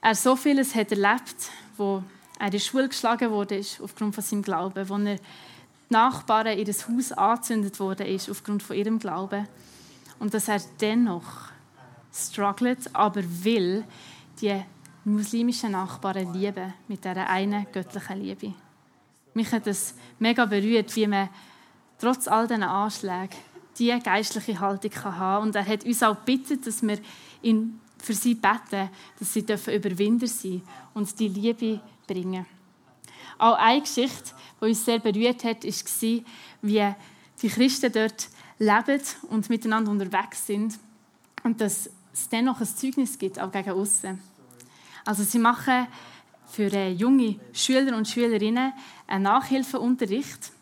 er 0.00 0.14
so 0.16 0.34
vieles 0.34 0.74
hat 0.74 0.90
erlebt, 0.90 1.50
wo 1.76 2.02
er 2.40 2.46
in 2.46 2.52
die 2.52 2.60
Schule 2.60 2.88
geschlagen 2.88 3.30
wurde 3.30 3.60
aufgrund 3.80 4.16
von 4.16 4.24
seinem 4.24 4.42
Glauben, 4.42 4.88
wo 4.88 4.96
er 4.96 5.16
die 5.16 5.20
Nachbarn 5.88 6.58
in 6.58 6.64
das 6.64 6.88
Haus 6.88 7.12
angezündet 7.12 7.78
wurde 7.78 8.18
aufgrund 8.30 8.62
von 8.62 8.76
ihrem 8.76 8.98
Glauben 8.98 9.46
und 10.18 10.32
dass 10.34 10.48
er 10.48 10.60
dennoch 10.80 11.50
struggelt, 12.12 12.94
aber 12.94 13.22
will 13.42 13.84
die 14.40 14.62
muslimischen 15.04 15.72
Nachbarn 15.72 16.32
lieben 16.32 16.72
mit 16.88 17.04
dieser 17.04 17.28
einen 17.28 17.66
göttlichen 17.72 18.22
Liebe. 18.22 18.54
Mich 19.34 19.50
hat 19.52 19.66
es 19.66 19.94
mega 20.18 20.46
berührt, 20.46 20.94
wie 20.96 21.06
man 21.06 21.28
trotz 21.98 22.28
all 22.28 22.46
diesen 22.46 22.62
Anschlägen 22.62 23.36
diese 23.76 23.98
geistliche 23.98 24.58
Haltung 24.60 24.92
haben 25.04 25.16
kann. 25.16 25.42
Und 25.42 25.56
er 25.56 25.66
hat 25.66 25.84
uns 25.84 26.02
auch 26.02 26.16
gebeten, 26.24 26.60
dass 26.64 26.82
wir 26.82 26.98
ihn 27.42 27.80
für 27.98 28.14
sie 28.14 28.34
beten, 28.34 28.90
dass 29.18 29.32
sie 29.32 29.40
Überwinder 29.40 30.26
sein 30.26 30.50
dürfen 30.50 30.62
und 30.94 31.18
die 31.18 31.28
Liebe 31.28 31.80
bringen. 32.06 32.46
Auch 33.38 33.56
eine 33.58 33.80
Geschichte, 33.80 34.32
die 34.60 34.66
uns 34.66 34.84
sehr 34.84 34.98
berührt 34.98 35.44
hat, 35.44 35.64
war, 35.64 36.20
wie 36.62 36.94
die 37.42 37.48
Christen 37.48 37.92
dort 37.92 38.28
leben 38.58 39.02
und 39.30 39.50
miteinander 39.50 39.90
unterwegs 39.90 40.46
sind 40.46 40.78
und 41.42 41.60
dass 41.60 41.90
es 42.12 42.28
dennoch 42.28 42.60
ein 42.60 42.66
Zeugnis 42.66 43.18
gibt, 43.18 43.40
auch 43.40 43.50
gegen 43.50 43.70
außen. 43.70 44.20
Also 45.04 45.22
sie 45.24 45.38
machen 45.38 45.86
für 46.46 46.72
äh, 46.72 46.92
junge 46.92 47.36
Schüler 47.52 47.96
und 47.96 48.08
Schülerinnen 48.08 48.72
einen 49.06 49.24
Nachhilfeunterricht, 49.24 50.52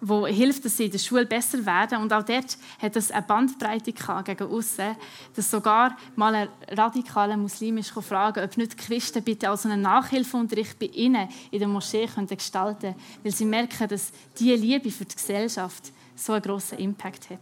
wo 0.00 0.26
hilft, 0.26 0.64
dass 0.64 0.76
sie 0.76 0.86
in 0.86 0.92
der 0.92 0.98
Schule 0.98 1.26
besser 1.26 1.64
werden. 1.64 1.98
Und 1.98 2.12
auch 2.12 2.22
dort 2.22 2.56
hat 2.80 2.96
es 2.96 3.10
eine 3.10 3.22
Bandbreite 3.22 3.92
gegen 3.92 4.52
außen, 4.52 4.96
dass 5.34 5.50
sogar 5.50 5.96
mal 6.16 6.34
ein 6.34 6.48
radikaler 6.68 7.36
Muslim 7.36 7.78
ist 7.78 7.90
fragen, 7.90 8.44
ob 8.44 8.56
nicht 8.56 8.72
die 8.72 8.76
Christen 8.76 9.22
bitte 9.22 9.50
auch 9.50 9.56
so 9.56 9.68
einen 9.68 9.82
Nachhilfeunterricht 9.82 10.78
bei 10.78 10.86
ihnen 10.86 11.28
in 11.50 11.58
der 11.58 11.68
Moschee 11.68 12.06
können 12.06 12.28
gestalten 12.28 12.80
können, 12.80 12.94
weil 13.22 13.32
sie 13.32 13.44
merken, 13.44 13.88
dass 13.88 14.12
diese 14.38 14.54
Liebe 14.54 14.90
für 14.90 15.04
die 15.04 15.16
Gesellschaft 15.16 15.92
so 16.14 16.32
einen 16.32 16.42
grossen 16.42 16.78
Impact 16.78 17.30
hat. 17.30 17.38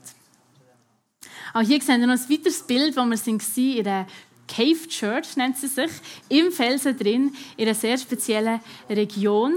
Auch 1.55 1.61
hier 1.61 1.81
sehen 1.81 2.01
wir 2.01 2.07
noch 2.07 2.14
ein 2.14 2.31
weiteres 2.31 2.62
Bild, 2.62 2.97
wo 2.97 3.05
wir 3.05 3.16
sind 3.16 3.42
in 3.57 3.85
der 3.85 4.07
Cave 4.49 4.88
Church, 4.88 5.37
nennt 5.37 5.57
sie 5.57 5.66
sich, 5.66 5.90
im 6.29 6.53
Felsen 6.53 6.97
drin, 6.97 7.35
in 7.57 7.66
einer 7.66 7.75
sehr 7.75 7.99
speziellen 7.99 8.61
Region. 8.88 9.55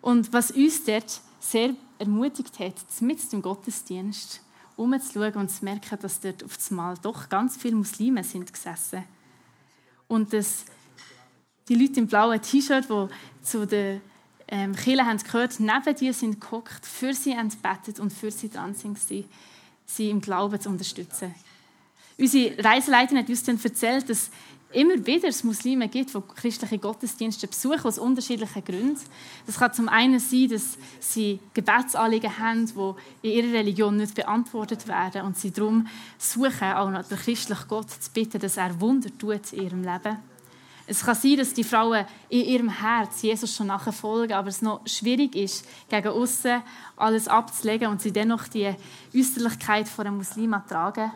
Und 0.00 0.32
was 0.32 0.50
uns 0.50 0.84
dort 0.84 1.20
sehr 1.40 1.74
ermutigt 1.98 2.58
hat, 2.58 2.74
mit 3.00 3.32
im 3.32 3.42
Gottesdienst 3.42 4.40
umzuschauen 4.76 5.34
und 5.34 5.50
zu 5.50 5.64
merken, 5.64 5.98
dass 6.00 6.20
dort 6.20 6.42
auf 6.44 6.58
einmal 6.70 6.96
doch 7.00 7.28
ganz 7.28 7.56
viele 7.56 7.76
Muslime 7.76 8.24
sind 8.24 8.52
gesessen. 8.52 9.04
Und 10.08 10.32
dass 10.32 10.64
die 11.68 11.74
Leute 11.74 12.00
im 12.00 12.06
blauen 12.06 12.40
T-Shirt, 12.40 12.88
die 12.88 13.06
zu 13.42 13.66
den 13.66 14.00
ähm, 14.48 14.74
Kirche 14.74 15.06
haben 15.06 15.18
gehört, 15.18 15.58
neben 15.60 15.96
dir 15.96 16.12
sind 16.12 16.40
geguckt, 16.40 16.84
für 16.84 17.14
sie 17.14 17.32
entbettet 17.32 18.00
und 18.00 18.12
für 18.12 18.30
sie 18.30 18.50
dran 18.50 18.74
sind, 18.74 18.98
sie, 18.98 19.26
sie 19.86 20.10
im 20.10 20.20
Glauben 20.20 20.60
zu 20.60 20.68
unterstützen. 20.68 21.34
Unsere 22.18 22.62
Reiseleiterin 22.62 23.18
hat 23.18 23.28
uns 23.28 23.42
dann 23.42 23.58
erzählt, 23.62 24.08
dass 24.08 24.30
immer 24.74 25.06
wieder 25.06 25.28
es 25.28 25.44
Muslime 25.44 25.88
gibt, 25.88 26.14
die 26.14 26.20
christliche 26.36 26.78
Gottesdienste 26.78 27.46
besuchen, 27.46 27.84
aus 27.84 27.98
unterschiedlichen 27.98 28.64
Gründen. 28.64 29.00
Das 29.46 29.58
kann 29.58 29.72
zum 29.72 29.88
einen 29.88 30.20
sein, 30.20 30.48
dass 30.48 30.76
sie 31.00 31.40
Gebetsanliegen 31.54 32.38
haben, 32.38 32.66
die 33.22 33.28
in 33.28 33.44
ihrer 33.44 33.58
Religion 33.58 33.96
nicht 33.96 34.14
beantwortet 34.14 34.86
werden 34.88 35.22
und 35.22 35.38
sie 35.38 35.50
darum 35.50 35.86
suchen, 36.18 36.72
auch 36.72 36.90
noch 36.90 37.06
den 37.06 37.18
christlichen 37.18 37.68
Gott 37.68 37.90
zu 37.90 38.10
bitten, 38.12 38.40
dass 38.40 38.56
er 38.56 38.80
Wunder 38.80 39.10
tut 39.18 39.52
in 39.52 39.64
ihrem 39.64 39.82
Leben. 39.82 40.18
Es 40.86 41.02
kann 41.02 41.14
sein, 41.14 41.38
dass 41.38 41.54
die 41.54 41.64
Frauen 41.64 42.04
in 42.28 42.44
ihrem 42.44 42.68
Herz 42.68 43.22
Jesus 43.22 43.56
schon 43.56 43.68
nachfolgen, 43.68 44.36
aber 44.36 44.48
es 44.48 44.60
noch 44.60 44.86
schwierig 44.86 45.34
ist, 45.34 45.66
gegen 45.88 46.08
außen 46.08 46.62
alles 46.96 47.26
abzulegen 47.26 47.88
und 47.88 48.02
sie 48.02 48.12
dennoch 48.12 48.48
die 48.48 48.74
Äußerlichkeit 49.14 49.88
von 49.88 50.06
einem 50.06 50.18
Muslim 50.18 50.52
ertragen 50.52 51.10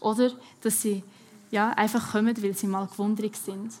oder 0.00 0.32
dass 0.60 0.82
sie 0.82 1.02
ja, 1.50 1.70
einfach 1.70 2.12
kommen, 2.12 2.42
weil 2.42 2.54
sie 2.54 2.66
mal 2.66 2.86
gewundrig 2.86 3.36
sind. 3.36 3.72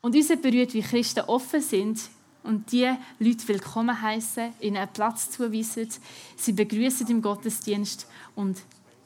Und 0.00 0.14
uns 0.14 0.28
berührt, 0.28 0.74
wie 0.74 0.82
Christen 0.82 1.24
offen 1.26 1.60
sind 1.60 2.00
und 2.42 2.70
die 2.70 2.88
Leute 3.18 3.48
willkommen 3.48 4.00
heißen, 4.00 4.52
ihnen 4.60 4.76
einen 4.76 4.92
Platz 4.92 5.30
zuweisen, 5.30 5.88
sie 6.36 6.52
begrüßen 6.52 7.08
im 7.08 7.20
Gottesdienst 7.20 8.06
und 8.34 8.62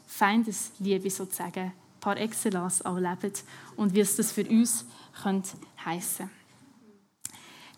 Feindesliebe 0.06 1.08
sozusagen 1.08 1.72
par 2.00 2.16
excellence 2.16 2.84
auch 2.84 2.98
leben 2.98 3.32
und 3.76 3.94
wie 3.94 4.00
es 4.00 4.16
das 4.16 4.32
für 4.32 4.44
uns 4.46 4.84
könnte 5.22 5.50
heißen. 5.84 6.28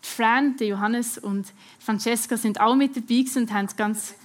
Die 0.03 0.07
Fran, 0.07 0.55
Johannes 0.59 1.17
und 1.17 1.53
Francesca 1.79 2.35
sind 2.35 2.59
auch 2.59 2.75
mit 2.75 2.95
dabei 2.95 3.23
und 3.35 3.53
haben 3.53 3.67
ganz 3.77 4.15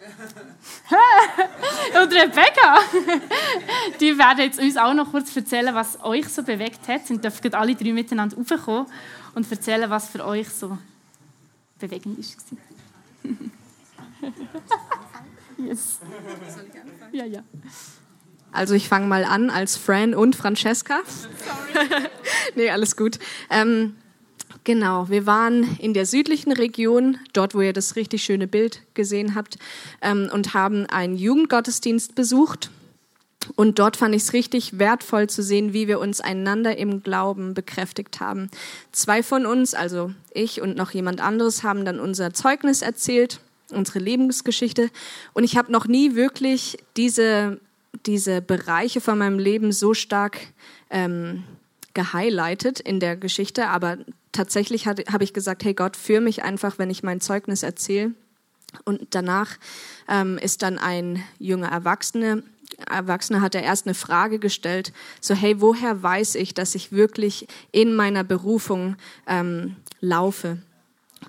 und 2.02 2.12
Rebecca, 2.12 2.78
die 4.00 4.16
werden 4.16 4.40
jetzt 4.40 4.58
uns 4.58 4.76
auch 4.76 4.94
noch 4.94 5.10
kurz 5.10 5.34
erzählen, 5.36 5.74
was 5.74 6.02
euch 6.02 6.28
so 6.28 6.42
bewegt 6.42 6.88
hat. 6.88 7.10
Und 7.10 7.22
dürfen 7.22 7.54
alle 7.54 7.74
drei 7.74 7.92
miteinander 7.92 8.36
raufkommen 8.36 8.86
und 9.34 9.50
erzählen, 9.50 9.90
was 9.90 10.08
für 10.08 10.24
euch 10.24 10.48
so 10.48 10.78
bewegend 11.78 12.18
ist. 12.18 12.38
yes. 15.58 15.98
Ja, 17.12 17.26
ja. 17.26 17.42
Also 18.52 18.74
ich 18.74 18.88
fange 18.88 19.06
mal 19.06 19.24
an 19.24 19.50
als 19.50 19.76
Fran 19.76 20.14
und 20.14 20.34
Francesca. 20.34 21.00
Sorry. 21.06 22.08
nee, 22.56 22.70
alles 22.70 22.96
gut. 22.96 23.18
Ähm, 23.48 23.96
Genau, 24.64 25.08
wir 25.08 25.26
waren 25.26 25.76
in 25.78 25.94
der 25.94 26.04
südlichen 26.04 26.52
Region, 26.52 27.18
dort, 27.32 27.54
wo 27.54 27.60
ihr 27.62 27.72
das 27.72 27.96
richtig 27.96 28.22
schöne 28.22 28.46
Bild 28.46 28.82
gesehen 28.94 29.34
habt, 29.34 29.58
ähm, 30.02 30.30
und 30.32 30.52
haben 30.54 30.86
einen 30.86 31.16
Jugendgottesdienst 31.16 32.14
besucht. 32.14 32.70
Und 33.56 33.78
dort 33.78 33.96
fand 33.96 34.14
ich 34.14 34.22
es 34.22 34.32
richtig 34.34 34.78
wertvoll 34.78 35.28
zu 35.28 35.42
sehen, 35.42 35.72
wie 35.72 35.88
wir 35.88 35.98
uns 35.98 36.20
einander 36.20 36.76
im 36.76 37.02
Glauben 37.02 37.54
bekräftigt 37.54 38.20
haben. 38.20 38.50
Zwei 38.92 39.22
von 39.22 39.46
uns, 39.46 39.72
also 39.72 40.12
ich 40.34 40.60
und 40.60 40.76
noch 40.76 40.90
jemand 40.90 41.20
anderes, 41.20 41.62
haben 41.62 41.84
dann 41.84 41.98
unser 41.98 42.34
Zeugnis 42.34 42.82
erzählt 42.82 43.40
unsere 43.72 43.98
Lebensgeschichte. 43.98 44.90
Und 45.32 45.44
ich 45.44 45.56
habe 45.56 45.72
noch 45.72 45.86
nie 45.86 46.14
wirklich 46.14 46.78
diese, 46.96 47.60
diese 48.06 48.42
Bereiche 48.42 49.00
von 49.00 49.18
meinem 49.18 49.38
Leben 49.38 49.72
so 49.72 49.94
stark 49.94 50.38
ähm, 50.90 51.44
gehighlightet 51.94 52.80
in 52.80 53.00
der 53.00 53.16
Geschichte. 53.16 53.68
Aber 53.68 53.98
tatsächlich 54.32 54.86
habe 54.86 55.24
ich 55.24 55.32
gesagt, 55.32 55.64
hey 55.64 55.74
Gott, 55.74 55.96
führ 55.96 56.20
mich 56.20 56.42
einfach, 56.42 56.78
wenn 56.78 56.90
ich 56.90 57.02
mein 57.02 57.20
Zeugnis 57.20 57.62
erzähle. 57.62 58.12
Und 58.84 59.08
danach 59.10 59.58
ähm, 60.08 60.38
ist 60.38 60.62
dann 60.62 60.78
ein 60.78 61.22
junger 61.38 61.68
Erwachsener 61.68 62.42
Erwachsener 62.88 63.40
hat 63.40 63.54
er 63.54 63.62
erst 63.62 63.86
eine 63.86 63.94
Frage 63.94 64.38
gestellt, 64.38 64.92
so 65.20 65.34
hey, 65.34 65.60
woher 65.60 66.02
weiß 66.02 66.34
ich, 66.36 66.54
dass 66.54 66.74
ich 66.74 66.92
wirklich 66.92 67.46
in 67.72 67.94
meiner 67.94 68.24
Berufung 68.24 68.96
ähm, 69.26 69.76
laufe? 70.00 70.58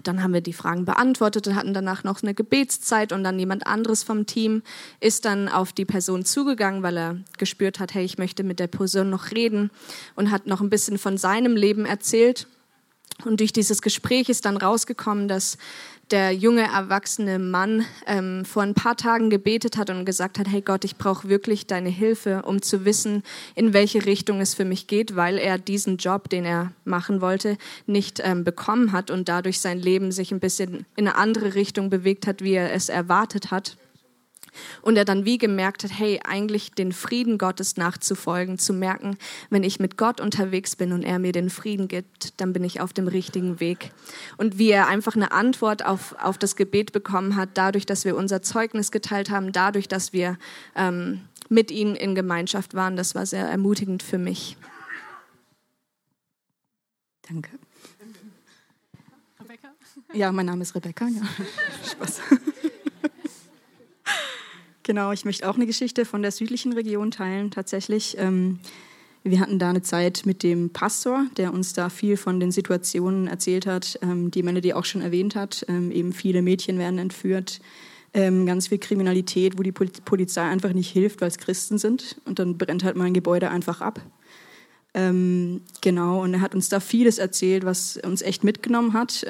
Dann 0.03 0.23
haben 0.23 0.33
wir 0.33 0.41
die 0.41 0.53
Fragen 0.53 0.85
beantwortet 0.85 1.47
und 1.47 1.55
hatten 1.55 1.73
danach 1.73 2.05
noch 2.05 2.23
eine 2.23 2.33
Gebetszeit 2.33 3.11
und 3.11 3.25
dann 3.25 3.37
jemand 3.37 3.67
anderes 3.67 4.03
vom 4.03 4.25
Team 4.25 4.63
ist 5.01 5.25
dann 5.25 5.49
auf 5.49 5.73
die 5.73 5.83
Person 5.83 6.23
zugegangen, 6.23 6.81
weil 6.81 6.97
er 6.97 7.17
gespürt 7.37 7.79
hat, 7.79 7.93
hey, 7.93 8.05
ich 8.05 8.17
möchte 8.17 8.43
mit 8.43 8.59
der 8.59 8.67
Person 8.67 9.09
noch 9.09 9.31
reden 9.31 9.69
und 10.15 10.31
hat 10.31 10.47
noch 10.47 10.61
ein 10.61 10.69
bisschen 10.69 10.97
von 10.97 11.17
seinem 11.17 11.57
Leben 11.57 11.85
erzählt. 11.85 12.47
Und 13.25 13.39
durch 13.39 13.53
dieses 13.53 13.81
Gespräch 13.81 14.29
ist 14.29 14.45
dann 14.45 14.57
rausgekommen, 14.57 15.27
dass 15.27 15.57
der 16.11 16.33
junge, 16.33 16.63
erwachsene 16.63 17.39
Mann 17.39 17.85
ähm, 18.05 18.43
vor 18.45 18.63
ein 18.63 18.73
paar 18.73 18.97
Tagen 18.97 19.29
gebetet 19.29 19.77
hat 19.77 19.89
und 19.89 20.05
gesagt 20.05 20.39
hat, 20.39 20.47
hey 20.47 20.61
Gott, 20.61 20.83
ich 20.83 20.97
brauche 20.97 21.29
wirklich 21.29 21.67
deine 21.67 21.89
Hilfe, 21.89 22.43
um 22.45 22.61
zu 22.61 22.85
wissen, 22.85 23.23
in 23.55 23.73
welche 23.73 24.05
Richtung 24.05 24.41
es 24.41 24.53
für 24.53 24.65
mich 24.65 24.87
geht, 24.87 25.15
weil 25.15 25.37
er 25.37 25.57
diesen 25.57 25.97
Job, 25.97 26.29
den 26.29 26.45
er 26.45 26.73
machen 26.83 27.21
wollte, 27.21 27.57
nicht 27.85 28.19
ähm, 28.23 28.43
bekommen 28.43 28.91
hat 28.91 29.09
und 29.09 29.29
dadurch 29.29 29.59
sein 29.59 29.79
Leben 29.79 30.11
sich 30.11 30.31
ein 30.31 30.39
bisschen 30.39 30.85
in 30.95 31.07
eine 31.07 31.15
andere 31.15 31.55
Richtung 31.55 31.89
bewegt 31.89 32.27
hat, 32.27 32.43
wie 32.43 32.53
er 32.53 32.73
es 32.73 32.89
erwartet 32.89 33.51
hat. 33.51 33.77
Und 34.81 34.97
er 34.97 35.05
dann 35.05 35.25
wie 35.25 35.37
gemerkt 35.37 35.83
hat, 35.83 35.91
hey, 35.97 36.19
eigentlich 36.23 36.71
den 36.71 36.91
Frieden 36.91 37.37
Gottes 37.37 37.77
nachzufolgen, 37.77 38.57
zu 38.57 38.73
merken, 38.73 39.17
wenn 39.49 39.63
ich 39.63 39.79
mit 39.79 39.97
Gott 39.97 40.19
unterwegs 40.19 40.75
bin 40.75 40.91
und 40.91 41.03
er 41.03 41.19
mir 41.19 41.31
den 41.31 41.49
Frieden 41.49 41.87
gibt, 41.87 42.39
dann 42.39 42.53
bin 42.53 42.63
ich 42.63 42.81
auf 42.81 42.93
dem 42.93 43.07
richtigen 43.07 43.59
Weg. 43.59 43.91
Und 44.37 44.57
wie 44.57 44.71
er 44.71 44.87
einfach 44.87 45.15
eine 45.15 45.31
Antwort 45.31 45.85
auf, 45.85 46.15
auf 46.21 46.37
das 46.37 46.55
Gebet 46.55 46.91
bekommen 46.91 47.35
hat, 47.35 47.49
dadurch, 47.53 47.85
dass 47.85 48.05
wir 48.05 48.15
unser 48.15 48.41
Zeugnis 48.41 48.91
geteilt 48.91 49.29
haben, 49.29 49.51
dadurch, 49.51 49.87
dass 49.87 50.13
wir 50.13 50.37
ähm, 50.75 51.21
mit 51.49 51.71
ihm 51.71 51.95
in 51.95 52.15
Gemeinschaft 52.15 52.73
waren, 52.73 52.95
das 52.95 53.15
war 53.15 53.25
sehr 53.25 53.45
ermutigend 53.45 54.03
für 54.03 54.17
mich. 54.17 54.57
Danke. 57.27 57.51
Rebecca? 59.39 59.69
Ja, 60.13 60.31
mein 60.31 60.45
Name 60.45 60.63
ist 60.63 60.75
Rebecca. 60.75 61.07
Ja. 61.07 61.21
Spaß. 61.91 62.21
Genau, 64.91 65.13
ich 65.13 65.23
möchte 65.23 65.49
auch 65.49 65.55
eine 65.55 65.65
Geschichte 65.65 66.03
von 66.03 66.21
der 66.21 66.31
südlichen 66.31 66.73
Region 66.73 67.11
teilen, 67.11 67.49
tatsächlich. 67.49 68.17
Ähm, 68.19 68.59
wir 69.23 69.39
hatten 69.39 69.57
da 69.57 69.69
eine 69.69 69.83
Zeit 69.83 70.23
mit 70.25 70.43
dem 70.43 70.71
Pastor, 70.71 71.27
der 71.37 71.53
uns 71.53 71.71
da 71.71 71.87
viel 71.87 72.17
von 72.17 72.41
den 72.41 72.51
Situationen 72.51 73.27
erzählt 73.27 73.65
hat, 73.65 73.97
ähm, 74.01 74.31
die 74.31 74.43
Melody 74.43 74.73
auch 74.73 74.83
schon 74.83 75.01
erwähnt 75.01 75.33
hat. 75.33 75.65
Ähm, 75.69 75.91
eben 75.91 76.11
viele 76.11 76.41
Mädchen 76.41 76.77
werden 76.77 76.99
entführt, 76.99 77.61
ganz 78.13 78.67
viel 78.67 78.79
Kriminalität, 78.79 79.57
wo 79.57 79.63
die 79.63 79.71
Polizei 79.71 80.41
einfach 80.41 80.73
nicht 80.73 80.89
hilft, 80.89 81.21
weil 81.21 81.29
es 81.29 81.37
Christen 81.37 81.77
sind. 81.77 82.17
Und 82.25 82.39
dann 82.39 82.57
brennt 82.57 82.83
halt 82.83 82.97
mal 82.97 83.05
ein 83.05 83.13
Gebäude 83.13 83.49
einfach 83.49 83.79
ab. 83.79 84.01
genau, 84.93 86.21
und 86.21 86.33
er 86.33 86.41
hat 86.41 86.53
uns 86.53 86.67
da 86.67 86.81
vieles 86.81 87.17
erzählt, 87.17 87.63
was 87.63 87.95
uns 87.95 88.21
echt 88.21 88.43
mitgenommen 88.43 88.91
hat. 88.91 89.25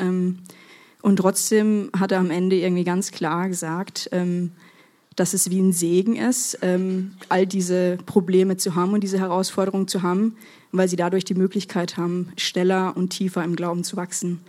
und 1.04 1.16
trotzdem 1.18 1.92
hat 1.96 2.12
er 2.12 2.18
am 2.18 2.32
Ende 2.32 2.56
irgendwie 2.56 2.84
ganz 2.84 3.12
klar 3.12 3.50
gesagt, 3.50 4.10
dass 5.22 5.36
es 5.36 5.52
wie 5.52 5.60
ein 5.62 5.72
Segen 5.72 6.16
ist, 6.16 6.58
ähm, 6.64 7.12
all 7.30 7.46
diese 7.46 8.00
Probleme 8.08 8.58
zu 8.58 8.74
haben 8.74 8.94
und 8.94 9.02
diese 9.02 9.20
Herausforderungen 9.20 9.88
zu 9.88 10.02
haben, 10.02 10.36
weil 10.72 10.88
sie 10.88 10.96
dadurch 10.96 11.26
die 11.26 11.36
Möglichkeit 11.36 11.96
haben, 11.96 12.34
schneller 12.38 12.98
und 12.98 13.10
tiefer 13.10 13.44
im 13.44 13.56
Glauben 13.56 13.84
zu 13.84 13.98
wachsen. 13.98 14.40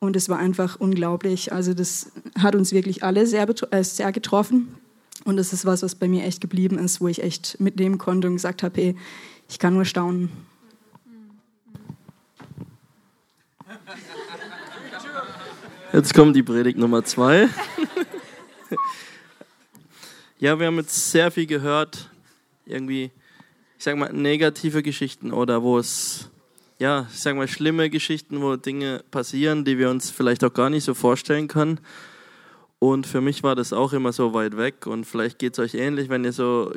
Und 0.00 0.14
es 0.14 0.28
war 0.28 0.38
einfach 0.38 0.78
unglaublich. 0.78 1.54
Also 1.54 1.72
das 1.72 2.12
hat 2.38 2.54
uns 2.54 2.72
wirklich 2.72 3.02
alle 3.02 3.26
sehr, 3.26 3.48
äh, 3.70 3.82
sehr 3.82 4.12
getroffen. 4.12 4.74
Und 5.24 5.38
das 5.38 5.54
ist 5.54 5.64
was, 5.64 5.82
was 5.82 5.94
bei 5.94 6.08
mir 6.08 6.24
echt 6.24 6.42
geblieben 6.42 6.78
ist, 6.78 7.00
wo 7.00 7.08
ich 7.08 7.22
echt 7.22 7.58
mitnehmen 7.58 7.96
konnte 7.96 8.28
und 8.28 8.34
gesagt 8.34 8.62
habe, 8.62 8.78
hey, 8.78 8.96
ich 9.48 9.58
kann 9.58 9.72
nur 9.72 9.86
staunen. 9.86 10.28
Jetzt 15.94 16.12
kommt 16.12 16.36
die 16.36 16.42
Predigt 16.42 16.76
Nummer 16.76 17.02
zwei. 17.02 17.48
Ja, 20.42 20.58
wir 20.58 20.66
haben 20.66 20.78
jetzt 20.78 21.12
sehr 21.12 21.30
viel 21.30 21.46
gehört, 21.46 22.10
irgendwie, 22.66 23.12
ich 23.78 23.84
sag 23.84 23.96
mal, 23.96 24.12
negative 24.12 24.82
Geschichten 24.82 25.32
oder 25.32 25.62
wo 25.62 25.78
es, 25.78 26.30
ja, 26.80 27.06
ich 27.12 27.20
sag 27.20 27.36
mal, 27.36 27.46
schlimme 27.46 27.90
Geschichten, 27.90 28.42
wo 28.42 28.56
Dinge 28.56 29.04
passieren, 29.12 29.64
die 29.64 29.78
wir 29.78 29.88
uns 29.88 30.10
vielleicht 30.10 30.42
auch 30.42 30.52
gar 30.52 30.68
nicht 30.68 30.82
so 30.82 30.94
vorstellen 30.94 31.46
können. 31.46 31.78
Und 32.80 33.06
für 33.06 33.20
mich 33.20 33.44
war 33.44 33.54
das 33.54 33.72
auch 33.72 33.92
immer 33.92 34.12
so 34.12 34.34
weit 34.34 34.56
weg. 34.56 34.88
Und 34.88 35.04
vielleicht 35.04 35.38
geht 35.38 35.52
es 35.52 35.60
euch 35.60 35.74
ähnlich, 35.74 36.08
wenn 36.08 36.24
ihr 36.24 36.32
so 36.32 36.72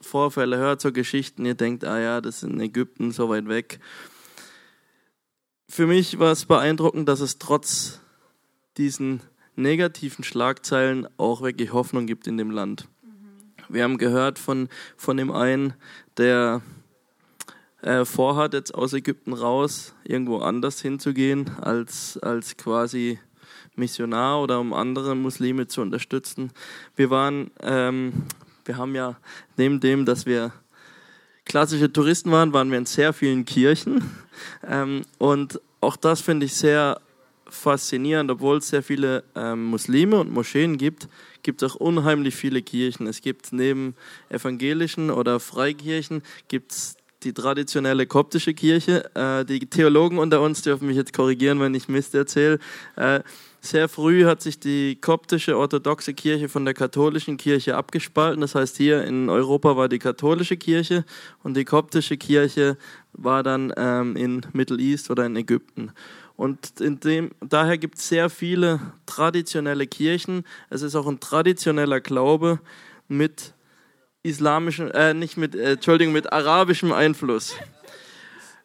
Vorfälle 0.00 0.56
hört, 0.56 0.80
so 0.80 0.92
Geschichten, 0.92 1.44
ihr 1.44 1.56
denkt, 1.56 1.82
ah 1.82 1.98
ja, 1.98 2.20
das 2.20 2.44
ist 2.44 2.48
in 2.48 2.60
Ägypten 2.60 3.10
so 3.10 3.28
weit 3.28 3.48
weg. 3.48 3.80
Für 5.68 5.88
mich 5.88 6.20
war 6.20 6.30
es 6.30 6.44
beeindruckend, 6.44 7.08
dass 7.08 7.18
es 7.18 7.40
trotz 7.40 7.98
diesen 8.76 9.22
negativen 9.56 10.22
Schlagzeilen 10.22 11.08
auch 11.16 11.42
wirklich 11.42 11.72
Hoffnung 11.72 12.06
gibt 12.06 12.28
in 12.28 12.38
dem 12.38 12.52
Land. 12.52 12.86
Wir 13.68 13.84
haben 13.84 13.98
gehört 13.98 14.38
von, 14.38 14.68
von 14.96 15.16
dem 15.16 15.30
einen, 15.30 15.74
der 16.16 16.62
äh, 17.82 18.04
vorhat, 18.04 18.54
jetzt 18.54 18.74
aus 18.74 18.92
Ägypten 18.92 19.32
raus, 19.32 19.94
irgendwo 20.04 20.38
anders 20.38 20.80
hinzugehen, 20.80 21.50
als, 21.60 22.18
als 22.18 22.56
quasi 22.56 23.18
Missionar 23.76 24.42
oder 24.42 24.58
um 24.60 24.72
andere 24.72 25.14
Muslime 25.14 25.68
zu 25.68 25.80
unterstützen. 25.82 26.50
Wir 26.96 27.10
waren, 27.10 27.50
ähm, 27.60 28.12
wir 28.64 28.76
haben 28.76 28.94
ja 28.94 29.16
neben 29.56 29.80
dem, 29.80 30.04
dass 30.04 30.26
wir 30.26 30.52
klassische 31.44 31.92
Touristen 31.92 32.30
waren, 32.30 32.52
waren 32.52 32.70
wir 32.70 32.78
in 32.78 32.86
sehr 32.86 33.12
vielen 33.12 33.44
Kirchen. 33.44 34.10
Ähm, 34.66 35.02
und 35.18 35.60
auch 35.80 35.96
das 35.96 36.20
finde 36.20 36.46
ich 36.46 36.54
sehr 36.54 37.00
faszinierend, 37.52 38.30
obwohl 38.30 38.58
es 38.58 38.68
sehr 38.68 38.82
viele 38.82 39.24
ähm, 39.34 39.64
Muslime 39.64 40.18
und 40.20 40.32
Moscheen 40.32 40.78
gibt, 40.78 41.08
gibt 41.42 41.62
es 41.62 41.72
auch 41.72 41.76
unheimlich 41.76 42.34
viele 42.34 42.62
Kirchen. 42.62 43.06
Es 43.06 43.20
gibt 43.20 43.52
neben 43.52 43.94
evangelischen 44.28 45.10
oder 45.10 45.40
Freikirchen 45.40 46.22
gibt 46.48 46.72
es 46.72 46.96
die 47.22 47.32
traditionelle 47.32 48.06
koptische 48.06 48.54
Kirche. 48.54 49.10
Äh, 49.14 49.44
die 49.44 49.60
Theologen 49.60 50.18
unter 50.18 50.40
uns 50.40 50.62
dürfen 50.62 50.86
mich 50.86 50.96
jetzt 50.96 51.12
korrigieren, 51.12 51.60
wenn 51.60 51.74
ich 51.74 51.88
Mist 51.88 52.14
erzähle. 52.14 52.58
Äh, 52.96 53.20
sehr 53.60 53.88
früh 53.88 54.24
hat 54.24 54.40
sich 54.40 54.60
die 54.60 54.96
koptische 55.00 55.58
orthodoxe 55.58 56.14
Kirche 56.14 56.48
von 56.48 56.64
der 56.64 56.74
katholischen 56.74 57.36
Kirche 57.36 57.76
abgespalten. 57.76 58.40
Das 58.40 58.54
heißt, 58.54 58.76
hier 58.76 59.02
in 59.04 59.28
Europa 59.28 59.76
war 59.76 59.88
die 59.88 59.98
katholische 59.98 60.56
Kirche 60.56 61.04
und 61.42 61.56
die 61.56 61.64
koptische 61.64 62.16
Kirche 62.16 62.76
war 63.12 63.42
dann 63.42 63.72
ähm, 63.76 64.14
in 64.14 64.46
Middle 64.52 64.78
East 64.78 65.10
oder 65.10 65.26
in 65.26 65.34
Ägypten. 65.34 65.90
Und 66.38 66.80
in 66.80 67.00
dem, 67.00 67.32
daher 67.40 67.78
gibt 67.78 67.98
es 67.98 68.08
sehr 68.08 68.30
viele 68.30 68.78
traditionelle 69.06 69.88
Kirchen. 69.88 70.44
Es 70.70 70.82
ist 70.82 70.94
auch 70.94 71.08
ein 71.08 71.18
traditioneller 71.18 72.00
Glaube 72.00 72.60
mit 73.08 73.54
islamischem, 74.22 74.88
äh, 74.92 75.14
nicht 75.14 75.36
mit, 75.36 75.56
äh, 75.56 75.72
Entschuldigung, 75.72 76.12
mit 76.12 76.32
arabischem 76.32 76.92
Einfluss. 76.92 77.56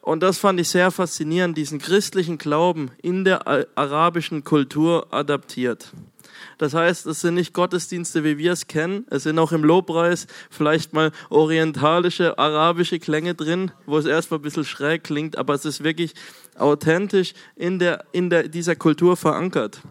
Und 0.01 0.21
das 0.21 0.37
fand 0.37 0.59
ich 0.59 0.69
sehr 0.69 0.91
faszinierend, 0.91 1.57
diesen 1.57 1.79
christlichen 1.79 2.37
Glauben 2.37 2.91
in 3.01 3.23
der 3.23 3.47
arabischen 3.75 4.43
Kultur 4.43 5.07
adaptiert. 5.11 5.93
Das 6.59 6.75
heißt, 6.75 7.07
es 7.07 7.21
sind 7.21 7.33
nicht 7.33 7.53
Gottesdienste, 7.53 8.23
wie 8.23 8.37
wir 8.37 8.51
es 8.51 8.67
kennen. 8.67 9.07
Es 9.09 9.23
sind 9.23 9.39
auch 9.39 9.51
im 9.51 9.63
Lobpreis 9.63 10.27
vielleicht 10.51 10.93
mal 10.93 11.11
orientalische, 11.31 12.37
arabische 12.37 12.99
Klänge 12.99 13.33
drin, 13.33 13.71
wo 13.87 13.97
es 13.97 14.05
erstmal 14.05 14.39
ein 14.39 14.43
bisschen 14.43 14.65
schräg 14.65 15.03
klingt, 15.03 15.37
aber 15.37 15.55
es 15.55 15.65
ist 15.65 15.83
wirklich 15.83 16.13
authentisch 16.57 17.33
in, 17.55 17.79
der, 17.79 18.05
in 18.11 18.29
der, 18.29 18.47
dieser 18.47 18.75
Kultur 18.75 19.17
verankert. 19.17 19.81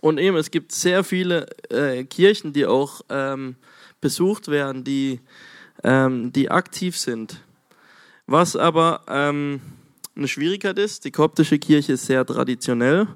Und 0.00 0.18
eben, 0.18 0.36
es 0.36 0.50
gibt 0.50 0.72
sehr 0.72 1.04
viele 1.04 1.46
äh, 1.70 2.04
Kirchen, 2.04 2.52
die 2.52 2.66
auch 2.66 3.02
ähm, 3.08 3.56
besucht 4.00 4.48
werden, 4.48 4.84
die, 4.84 5.20
ähm, 5.82 6.32
die 6.32 6.50
aktiv 6.50 6.96
sind. 6.96 7.40
Was 8.26 8.56
aber 8.56 9.02
ähm, 9.08 9.60
eine 10.16 10.28
Schwierigkeit 10.28 10.78
ist, 10.78 11.04
die 11.04 11.10
koptische 11.10 11.58
Kirche 11.58 11.94
ist 11.94 12.06
sehr 12.06 12.24
traditionell 12.24 13.08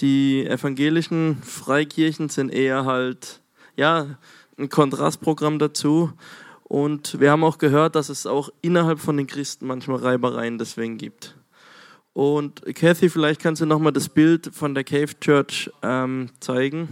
die 0.00 0.46
evangelischen 0.46 1.42
Freikirchen 1.42 2.28
sind 2.28 2.50
eher 2.50 2.84
halt, 2.84 3.40
ja, 3.76 4.18
ein 4.58 4.68
Kontrastprogramm 4.68 5.58
dazu. 5.58 6.12
Und 6.64 7.20
wir 7.20 7.30
haben 7.30 7.44
auch 7.44 7.58
gehört, 7.58 7.96
dass 7.96 8.08
es 8.08 8.26
auch 8.26 8.50
innerhalb 8.62 9.00
von 9.00 9.16
den 9.16 9.26
Christen 9.26 9.66
manchmal 9.66 9.98
Reibereien 9.98 10.58
deswegen 10.58 10.98
gibt. 10.98 11.34
Und 12.12 12.62
Kathy, 12.74 13.08
vielleicht 13.08 13.40
kannst 13.40 13.62
du 13.62 13.66
nochmal 13.66 13.92
das 13.92 14.08
Bild 14.08 14.50
von 14.52 14.74
der 14.74 14.84
Cave 14.84 15.18
Church 15.20 15.70
ähm, 15.82 16.30
zeigen. 16.40 16.88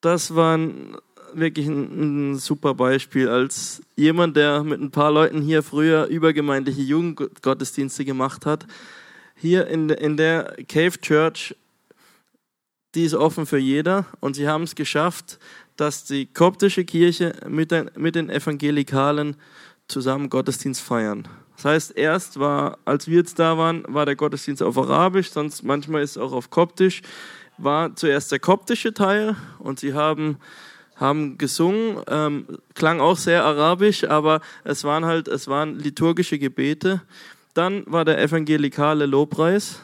das 0.00 0.34
war 0.34 0.56
ein, 0.56 0.96
wirklich 1.34 1.66
ein, 1.66 2.32
ein, 2.32 2.38
super 2.38 2.74
Beispiel. 2.74 3.28
Als 3.28 3.82
jemand, 3.96 4.36
der 4.36 4.64
mit 4.64 4.80
ein 4.80 4.90
paar 4.90 5.12
Leuten 5.12 5.42
hier 5.42 5.62
früher 5.62 6.06
übergemeindliche 6.06 6.80
Jugendgottesdienste 6.80 8.04
gemacht 8.04 8.46
hat, 8.46 8.66
hier 9.36 9.66
in, 9.68 9.90
in 9.90 10.16
der 10.16 10.56
Cave 10.68 10.98
Church, 11.00 11.54
die 12.94 13.04
ist 13.04 13.14
offen 13.14 13.46
für 13.46 13.58
jeder 13.58 14.06
und 14.20 14.34
sie 14.34 14.48
haben 14.48 14.64
es 14.64 14.74
geschafft, 14.74 15.38
dass 15.76 16.04
die 16.04 16.26
koptische 16.26 16.84
Kirche 16.84 17.34
mit 17.48 17.70
den, 17.70 17.90
mit 17.96 18.14
den 18.14 18.30
Evangelikalen 18.30 19.36
zusammen 19.88 20.28
Gottesdienst 20.28 20.80
feiern. 20.80 21.28
Das 21.60 21.66
heißt, 21.66 21.98
erst 21.98 22.40
war, 22.40 22.78
als 22.86 23.06
wir 23.06 23.18
jetzt 23.18 23.38
da 23.38 23.58
waren, 23.58 23.84
war 23.86 24.06
der 24.06 24.16
Gottesdienst 24.16 24.62
auf 24.62 24.78
Arabisch, 24.78 25.30
sonst 25.30 25.62
manchmal 25.62 26.00
ist 26.00 26.12
es 26.12 26.16
auch 26.16 26.32
auf 26.32 26.48
Koptisch. 26.48 27.02
War 27.58 27.94
zuerst 27.94 28.32
der 28.32 28.38
koptische 28.38 28.94
Teil 28.94 29.36
und 29.58 29.78
sie 29.78 29.92
haben, 29.92 30.38
haben 30.96 31.36
gesungen, 31.36 32.02
ähm, 32.08 32.46
klang 32.72 33.00
auch 33.00 33.18
sehr 33.18 33.44
arabisch, 33.44 34.04
aber 34.04 34.40
es 34.64 34.84
waren 34.84 35.04
halt, 35.04 35.28
es 35.28 35.48
waren 35.48 35.78
liturgische 35.78 36.38
Gebete. 36.38 37.02
Dann 37.52 37.82
war 37.84 38.06
der 38.06 38.22
evangelikale 38.22 39.04
Lobpreis, 39.04 39.82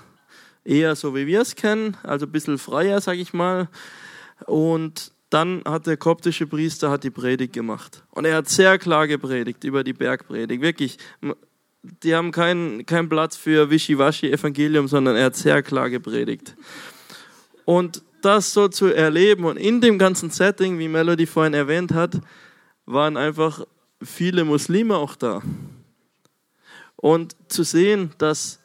eher 0.64 0.96
so 0.96 1.14
wie 1.14 1.26
wir 1.26 1.42
es 1.42 1.56
kennen, 1.56 1.98
also 2.02 2.24
ein 2.24 2.32
bisschen 2.32 2.56
freier, 2.56 3.02
sag 3.02 3.18
ich 3.18 3.34
mal. 3.34 3.68
Und 4.46 5.12
dann 5.28 5.62
hat 5.66 5.86
der 5.86 5.98
koptische 5.98 6.46
Priester 6.46 6.90
hat 6.90 7.04
die 7.04 7.10
Predigt 7.10 7.52
gemacht. 7.52 8.04
Und 8.12 8.24
er 8.24 8.36
hat 8.36 8.48
sehr 8.48 8.78
klar 8.78 9.06
gepredigt 9.06 9.64
über 9.64 9.84
die 9.84 9.92
Bergpredigt. 9.92 10.62
Wirklich, 10.62 10.98
die 12.02 12.14
haben 12.14 12.32
keinen 12.32 12.86
kein 12.86 13.08
Platz 13.08 13.36
für 13.36 13.70
Wischiwaschi-Evangelium, 13.70 14.88
sondern 14.88 15.16
er 15.16 15.26
hat 15.26 15.36
sehr 15.36 15.62
klar 15.62 15.90
gepredigt. 15.90 16.56
Und 17.64 18.02
das 18.22 18.52
so 18.52 18.68
zu 18.68 18.86
erleben 18.86 19.44
und 19.44 19.56
in 19.56 19.80
dem 19.80 19.98
ganzen 19.98 20.30
Setting, 20.30 20.78
wie 20.78 20.88
Melody 20.88 21.26
vorhin 21.26 21.54
erwähnt 21.54 21.92
hat, 21.92 22.20
waren 22.86 23.16
einfach 23.16 23.64
viele 24.02 24.44
Muslime 24.44 24.96
auch 24.96 25.16
da. 25.16 25.42
Und 26.96 27.36
zu 27.48 27.62
sehen, 27.62 28.10
dass 28.18 28.60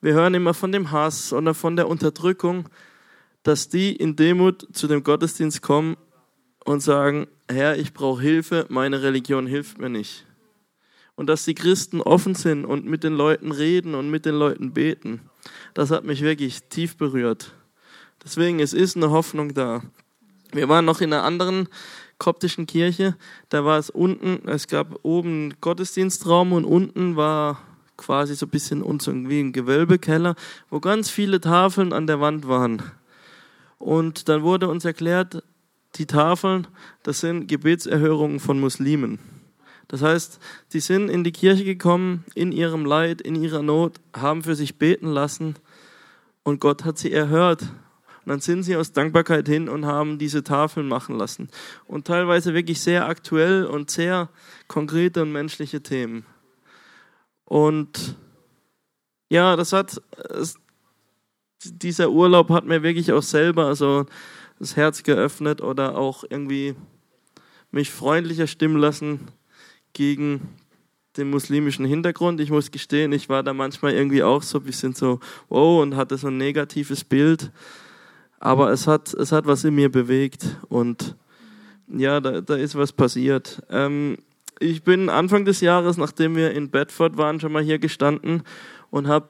wir 0.00 0.14
hören 0.14 0.34
immer 0.34 0.54
von 0.54 0.72
dem 0.72 0.90
Hass 0.90 1.32
oder 1.32 1.54
von 1.54 1.76
der 1.76 1.88
Unterdrückung, 1.88 2.68
dass 3.42 3.68
die 3.68 3.94
in 3.96 4.16
Demut 4.16 4.66
zu 4.72 4.86
dem 4.86 5.02
Gottesdienst 5.02 5.62
kommen 5.62 5.96
und 6.64 6.80
sagen, 6.80 7.26
Herr, 7.50 7.76
ich 7.76 7.92
brauche 7.92 8.22
Hilfe, 8.22 8.66
meine 8.68 9.02
Religion 9.02 9.46
hilft 9.46 9.78
mir 9.78 9.88
nicht. 9.88 10.26
Und 11.20 11.26
dass 11.26 11.44
die 11.44 11.54
Christen 11.54 12.00
offen 12.00 12.34
sind 12.34 12.64
und 12.64 12.86
mit 12.86 13.04
den 13.04 13.12
Leuten 13.12 13.52
reden 13.52 13.94
und 13.94 14.10
mit 14.10 14.24
den 14.24 14.36
Leuten 14.36 14.72
beten, 14.72 15.20
das 15.74 15.90
hat 15.90 16.02
mich 16.02 16.22
wirklich 16.22 16.62
tief 16.70 16.96
berührt. 16.96 17.52
Deswegen, 18.24 18.58
es 18.58 18.72
ist 18.72 18.96
eine 18.96 19.10
Hoffnung 19.10 19.52
da. 19.52 19.82
Wir 20.52 20.70
waren 20.70 20.86
noch 20.86 21.02
in 21.02 21.12
einer 21.12 21.24
anderen 21.24 21.68
koptischen 22.16 22.64
Kirche, 22.64 23.18
da 23.50 23.66
war 23.66 23.78
es 23.78 23.90
unten, 23.90 24.48
es 24.48 24.66
gab 24.66 25.00
oben 25.02 25.28
einen 25.28 25.54
Gottesdienstraum 25.60 26.54
und 26.54 26.64
unten 26.64 27.16
war 27.16 27.60
quasi 27.98 28.34
so 28.34 28.46
ein 28.46 28.48
bisschen 28.48 28.82
wie 29.28 29.40
ein 29.40 29.52
Gewölbekeller, 29.52 30.36
wo 30.70 30.80
ganz 30.80 31.10
viele 31.10 31.38
Tafeln 31.38 31.92
an 31.92 32.06
der 32.06 32.20
Wand 32.20 32.48
waren. 32.48 32.82
Und 33.76 34.30
dann 34.30 34.42
wurde 34.42 34.68
uns 34.68 34.86
erklärt, 34.86 35.42
die 35.96 36.06
Tafeln, 36.06 36.66
das 37.02 37.20
sind 37.20 37.46
Gebetserhörungen 37.46 38.40
von 38.40 38.58
Muslimen. 38.58 39.18
Das 39.90 40.02
heißt, 40.02 40.38
die 40.72 40.78
sind 40.78 41.08
in 41.08 41.24
die 41.24 41.32
Kirche 41.32 41.64
gekommen, 41.64 42.24
in 42.36 42.52
ihrem 42.52 42.84
Leid, 42.84 43.20
in 43.20 43.34
ihrer 43.34 43.60
Not, 43.60 44.00
haben 44.16 44.44
für 44.44 44.54
sich 44.54 44.78
beten 44.78 45.08
lassen 45.08 45.56
und 46.44 46.60
Gott 46.60 46.84
hat 46.84 46.96
sie 46.96 47.10
erhört. 47.10 47.62
Und 47.62 48.28
dann 48.28 48.38
sind 48.38 48.62
sie 48.62 48.76
aus 48.76 48.92
Dankbarkeit 48.92 49.48
hin 49.48 49.68
und 49.68 49.86
haben 49.86 50.16
diese 50.16 50.44
Tafeln 50.44 50.86
machen 50.86 51.18
lassen. 51.18 51.48
Und 51.88 52.06
teilweise 52.06 52.54
wirklich 52.54 52.80
sehr 52.80 53.08
aktuell 53.08 53.64
und 53.64 53.90
sehr 53.90 54.28
konkrete 54.68 55.22
und 55.22 55.32
menschliche 55.32 55.82
Themen. 55.82 56.24
Und 57.44 58.14
ja, 59.28 59.56
das 59.56 59.72
hat, 59.72 60.00
dieser 61.64 62.10
Urlaub 62.10 62.50
hat 62.50 62.64
mir 62.64 62.84
wirklich 62.84 63.10
auch 63.10 63.24
selber 63.24 63.74
so 63.74 64.06
das 64.60 64.76
Herz 64.76 65.02
geöffnet 65.02 65.60
oder 65.60 65.98
auch 65.98 66.22
irgendwie 66.30 66.76
mich 67.72 67.90
freundlicher 67.90 68.46
stimmen 68.46 68.76
lassen 68.76 69.32
gegen 69.92 70.48
den 71.16 71.30
muslimischen 71.30 71.84
Hintergrund. 71.84 72.40
Ich 72.40 72.50
muss 72.50 72.70
gestehen, 72.70 73.12
ich 73.12 73.28
war 73.28 73.42
da 73.42 73.52
manchmal 73.52 73.92
irgendwie 73.92 74.22
auch 74.22 74.42
so 74.42 74.58
ein 74.58 74.64
bisschen 74.64 74.94
so, 74.94 75.20
wow, 75.48 75.82
und 75.82 75.96
hatte 75.96 76.16
so 76.16 76.28
ein 76.28 76.36
negatives 76.36 77.04
Bild. 77.04 77.50
Aber 78.38 78.70
es 78.70 78.86
hat, 78.86 79.12
es 79.14 79.32
hat 79.32 79.46
was 79.46 79.64
in 79.64 79.74
mir 79.74 79.90
bewegt 79.90 80.56
und 80.68 81.16
ja, 81.88 82.20
da, 82.20 82.40
da 82.40 82.54
ist 82.54 82.74
was 82.76 82.92
passiert. 82.92 83.62
Ähm, 83.68 84.16
ich 84.60 84.82
bin 84.82 85.08
Anfang 85.08 85.44
des 85.44 85.60
Jahres, 85.60 85.96
nachdem 85.96 86.36
wir 86.36 86.52
in 86.52 86.70
Bedford 86.70 87.16
waren, 87.16 87.40
schon 87.40 87.52
mal 87.52 87.62
hier 87.62 87.78
gestanden 87.78 88.42
und 88.90 89.08
habe 89.08 89.28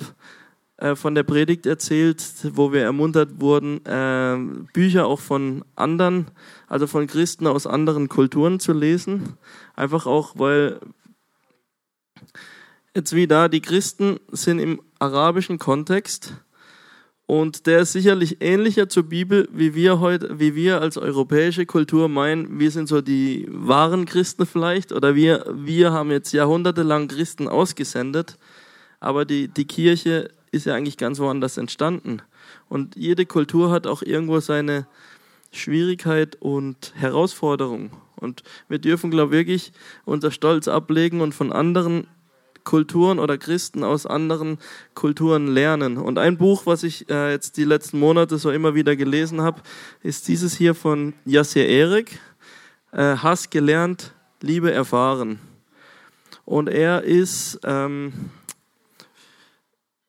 äh, 0.80 0.96
von 0.96 1.14
der 1.14 1.22
Predigt 1.22 1.66
erzählt, 1.66 2.22
wo 2.54 2.72
wir 2.72 2.82
ermuntert 2.82 3.40
wurden, 3.40 3.84
äh, 3.84 4.36
Bücher 4.72 5.06
auch 5.06 5.20
von 5.20 5.64
anderen, 5.76 6.30
also 6.68 6.86
von 6.86 7.06
Christen 7.06 7.46
aus 7.46 7.66
anderen 7.66 8.08
Kulturen 8.08 8.60
zu 8.60 8.72
lesen. 8.72 9.34
Einfach 9.76 10.06
auch, 10.06 10.34
weil 10.36 10.80
jetzt 12.94 13.14
wie 13.14 13.26
da, 13.26 13.48
die 13.48 13.60
Christen 13.60 14.18
sind 14.32 14.58
im 14.58 14.80
arabischen 14.98 15.58
Kontext 15.58 16.34
und 17.30 17.66
der 17.66 17.82
ist 17.82 17.92
sicherlich 17.92 18.38
ähnlicher 18.40 18.88
zur 18.88 19.04
Bibel, 19.04 19.48
wie 19.52 19.74
wir 19.76 20.00
heute, 20.00 20.40
wie 20.40 20.56
wir 20.56 20.80
als 20.80 20.96
europäische 20.96 21.64
Kultur 21.64 22.08
meinen, 22.08 22.58
wir 22.58 22.72
sind 22.72 22.88
so 22.88 23.02
die 23.02 23.46
wahren 23.50 24.04
Christen 24.04 24.46
vielleicht, 24.46 24.90
oder 24.90 25.14
wir, 25.14 25.44
wir 25.54 25.92
haben 25.92 26.10
jetzt 26.10 26.32
jahrhundertelang 26.32 27.06
Christen 27.06 27.46
ausgesendet, 27.46 28.36
aber 28.98 29.24
die, 29.24 29.46
die 29.46 29.66
Kirche 29.66 30.30
ist 30.52 30.66
ja 30.66 30.74
eigentlich 30.74 30.96
ganz 30.96 31.18
woanders 31.18 31.56
entstanden. 31.56 32.22
Und 32.68 32.96
jede 32.96 33.26
Kultur 33.26 33.70
hat 33.70 33.86
auch 33.86 34.02
irgendwo 34.02 34.40
seine 34.40 34.86
Schwierigkeit 35.52 36.36
und 36.36 36.92
Herausforderung. 36.96 37.90
Und 38.16 38.42
wir 38.68 38.78
dürfen, 38.78 39.10
glaube 39.10 39.34
ich, 39.34 39.38
wirklich 39.38 39.72
unser 40.04 40.30
Stolz 40.30 40.68
ablegen 40.68 41.20
und 41.20 41.34
von 41.34 41.52
anderen 41.52 42.06
Kulturen 42.64 43.18
oder 43.18 43.38
Christen 43.38 43.84
aus 43.84 44.06
anderen 44.06 44.58
Kulturen 44.94 45.46
lernen. 45.46 45.96
Und 45.96 46.18
ein 46.18 46.36
Buch, 46.36 46.66
was 46.66 46.82
ich 46.82 47.08
äh, 47.10 47.32
jetzt 47.32 47.56
die 47.56 47.64
letzten 47.64 47.98
Monate 47.98 48.38
so 48.38 48.50
immer 48.50 48.74
wieder 48.74 48.96
gelesen 48.96 49.40
habe, 49.40 49.62
ist 50.02 50.28
dieses 50.28 50.56
hier 50.56 50.74
von 50.74 51.14
Yasser 51.24 51.64
Erik, 51.64 52.20
äh, 52.92 53.16
Hass 53.16 53.50
gelernt, 53.50 54.12
Liebe 54.42 54.72
erfahren. 54.72 55.38
Und 56.44 56.68
er 56.68 57.02
ist 57.02 57.60
ähm, 57.64 58.12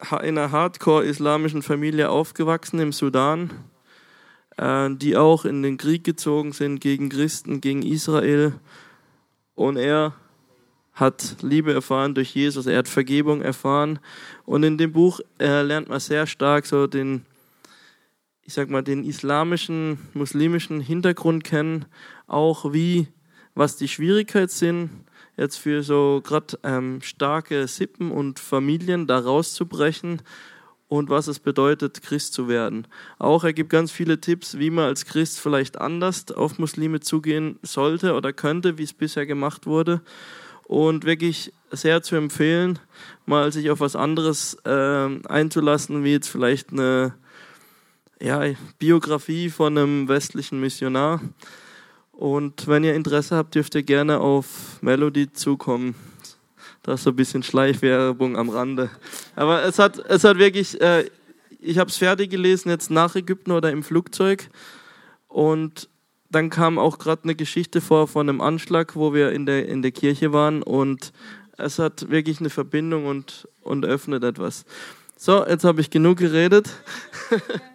einer 0.09 0.51
hardcore-islamischen 0.51 1.61
Familie 1.61 2.09
aufgewachsen 2.09 2.79
im 2.79 2.91
Sudan, 2.91 3.51
äh, 4.57 4.89
die 4.91 5.15
auch 5.15 5.45
in 5.45 5.61
den 5.61 5.77
Krieg 5.77 6.03
gezogen 6.03 6.53
sind 6.53 6.79
gegen 6.79 7.09
Christen, 7.09 7.61
gegen 7.61 7.83
Israel. 7.83 8.53
Und 9.55 9.77
er 9.77 10.13
hat 10.93 11.37
Liebe 11.41 11.73
erfahren 11.73 12.15
durch 12.15 12.35
Jesus, 12.35 12.65
er 12.65 12.79
hat 12.79 12.87
Vergebung 12.87 13.41
erfahren. 13.41 13.99
Und 14.45 14.63
in 14.63 14.77
dem 14.77 14.91
Buch 14.91 15.19
äh, 15.39 15.61
lernt 15.61 15.89
man 15.89 15.99
sehr 15.99 16.27
stark 16.27 16.65
so 16.65 16.87
den, 16.87 17.25
ich 18.43 18.53
sag 18.53 18.69
mal, 18.69 18.83
den 18.83 19.03
islamischen, 19.03 19.99
muslimischen 20.13 20.81
Hintergrund 20.81 21.43
kennen, 21.43 21.85
auch 22.27 22.73
wie, 22.73 23.07
was 23.55 23.77
die 23.77 23.87
Schwierigkeiten 23.87 24.49
sind, 24.49 24.89
jetzt 25.41 25.57
für 25.57 25.83
so 25.83 26.21
gerade 26.23 26.57
ähm, 26.63 27.01
starke 27.01 27.67
Sippen 27.67 28.11
und 28.11 28.39
Familien 28.39 29.07
da 29.07 29.19
rauszubrechen 29.19 30.21
und 30.87 31.09
was 31.09 31.27
es 31.27 31.39
bedeutet, 31.39 32.01
Christ 32.01 32.33
zu 32.33 32.47
werden. 32.47 32.85
Auch 33.17 33.43
er 33.43 33.53
gibt 33.53 33.69
ganz 33.69 33.91
viele 33.91 34.19
Tipps, 34.19 34.59
wie 34.59 34.69
man 34.69 34.85
als 34.85 35.05
Christ 35.05 35.39
vielleicht 35.39 35.79
anders 35.79 36.31
auf 36.31 36.59
Muslime 36.59 36.99
zugehen 36.99 37.59
sollte 37.61 38.13
oder 38.13 38.33
könnte, 38.33 38.77
wie 38.77 38.83
es 38.83 38.93
bisher 38.93 39.25
gemacht 39.25 39.65
wurde. 39.65 40.01
Und 40.65 41.05
wirklich 41.05 41.53
sehr 41.71 42.01
zu 42.01 42.15
empfehlen, 42.15 42.79
mal 43.25 43.51
sich 43.51 43.69
auf 43.71 43.79
was 43.79 43.95
anderes 43.95 44.57
äh, 44.65 45.19
einzulassen, 45.27 46.03
wie 46.03 46.11
jetzt 46.11 46.29
vielleicht 46.29 46.71
eine 46.71 47.13
ja, 48.21 48.41
Biografie 48.77 49.49
von 49.49 49.77
einem 49.77 50.07
westlichen 50.07 50.59
Missionar. 50.59 51.21
Und 52.21 52.67
wenn 52.67 52.83
ihr 52.83 52.93
Interesse 52.93 53.35
habt, 53.35 53.55
dürft 53.55 53.73
ihr 53.73 53.81
gerne 53.81 54.19
auf 54.19 54.77
Melody 54.81 55.33
zukommen. 55.33 55.95
Das 56.83 56.99
ist 56.99 57.05
so 57.05 57.09
ein 57.09 57.15
bisschen 57.15 57.41
Schleichwerbung 57.41 58.37
am 58.37 58.49
Rande. 58.49 58.91
Aber 59.35 59.63
es 59.63 59.79
hat, 59.79 59.97
es 59.97 60.23
hat 60.23 60.37
wirklich, 60.37 60.79
äh, 60.81 61.09
ich 61.59 61.79
habe 61.79 61.89
es 61.89 61.97
fertig 61.97 62.29
gelesen, 62.29 62.69
jetzt 62.69 62.91
nach 62.91 63.15
Ägypten 63.15 63.51
oder 63.51 63.71
im 63.71 63.81
Flugzeug. 63.81 64.51
Und 65.29 65.89
dann 66.29 66.51
kam 66.51 66.77
auch 66.77 66.99
gerade 66.99 67.23
eine 67.23 67.33
Geschichte 67.33 67.81
vor 67.81 68.07
von 68.07 68.29
einem 68.29 68.39
Anschlag, 68.39 68.95
wo 68.95 69.15
wir 69.15 69.31
in 69.31 69.47
der, 69.47 69.67
in 69.67 69.81
der 69.81 69.91
Kirche 69.91 70.31
waren. 70.31 70.61
Und 70.61 71.13
es 71.57 71.79
hat 71.79 72.11
wirklich 72.11 72.39
eine 72.39 72.51
Verbindung 72.51 73.07
und, 73.07 73.47
und 73.61 73.83
öffnet 73.83 74.23
etwas. 74.23 74.65
So, 75.17 75.43
jetzt 75.47 75.63
habe 75.63 75.81
ich 75.81 75.89
genug 75.89 76.19
geredet. 76.19 76.69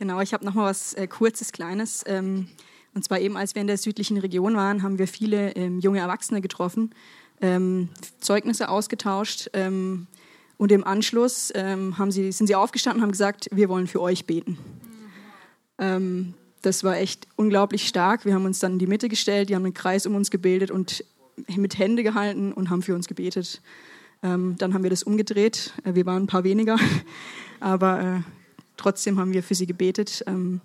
Genau, 0.00 0.22
ich 0.22 0.32
habe 0.32 0.46
noch 0.46 0.54
mal 0.54 0.64
was 0.64 0.94
äh, 0.94 1.06
kurzes, 1.06 1.52
kleines. 1.52 2.02
Ähm, 2.06 2.48
und 2.94 3.04
zwar 3.04 3.20
eben, 3.20 3.36
als 3.36 3.54
wir 3.54 3.60
in 3.60 3.66
der 3.66 3.76
südlichen 3.76 4.16
Region 4.16 4.56
waren, 4.56 4.82
haben 4.82 4.98
wir 4.98 5.06
viele 5.06 5.54
ähm, 5.56 5.78
junge 5.78 5.98
Erwachsene 5.98 6.40
getroffen, 6.40 6.94
ähm, 7.42 7.90
Zeugnisse 8.18 8.70
ausgetauscht. 8.70 9.50
Ähm, 9.52 10.06
und 10.56 10.72
im 10.72 10.84
Anschluss 10.84 11.52
ähm, 11.54 11.98
haben 11.98 12.10
sie, 12.10 12.32
sind 12.32 12.46
sie 12.46 12.54
aufgestanden 12.54 13.00
und 13.00 13.02
haben 13.02 13.12
gesagt, 13.12 13.50
wir 13.52 13.68
wollen 13.68 13.86
für 13.86 14.00
euch 14.00 14.24
beten. 14.24 14.56
Mhm. 15.78 16.34
das 16.62 16.82
war 16.82 16.96
echt 16.96 17.28
unglaublich 17.36 17.86
stark. 17.86 18.24
Wir 18.24 18.32
haben 18.32 18.46
uns 18.46 18.58
dann 18.58 18.72
in 18.72 18.78
die 18.78 18.86
Mitte 18.86 19.10
gestellt, 19.10 19.50
die 19.50 19.54
haben 19.54 19.64
einen 19.66 19.74
Kreis 19.74 20.06
um 20.06 20.14
uns 20.14 20.30
gebildet 20.30 20.70
und 20.70 21.04
mit 21.56 21.78
Hände 21.78 22.02
gehalten 22.02 22.54
und 22.54 22.70
haben 22.70 22.80
für 22.80 22.94
uns 22.94 23.06
gebetet. 23.06 23.60
Ähm, 24.22 24.56
dann 24.56 24.72
haben 24.72 24.82
wir 24.82 24.90
das 24.90 25.02
umgedreht. 25.02 25.74
Äh, 25.84 25.94
wir 25.94 26.06
waren 26.06 26.22
ein 26.22 26.26
paar 26.26 26.44
weniger, 26.44 26.78
aber 27.60 28.00
äh, 28.00 28.39
trotzdem 28.80 29.18
haben 29.18 29.32
wir 29.32 29.42
für 29.42 29.54
sie 29.54 29.66
gebetet. 29.66 30.24
Ähm, 30.26 30.60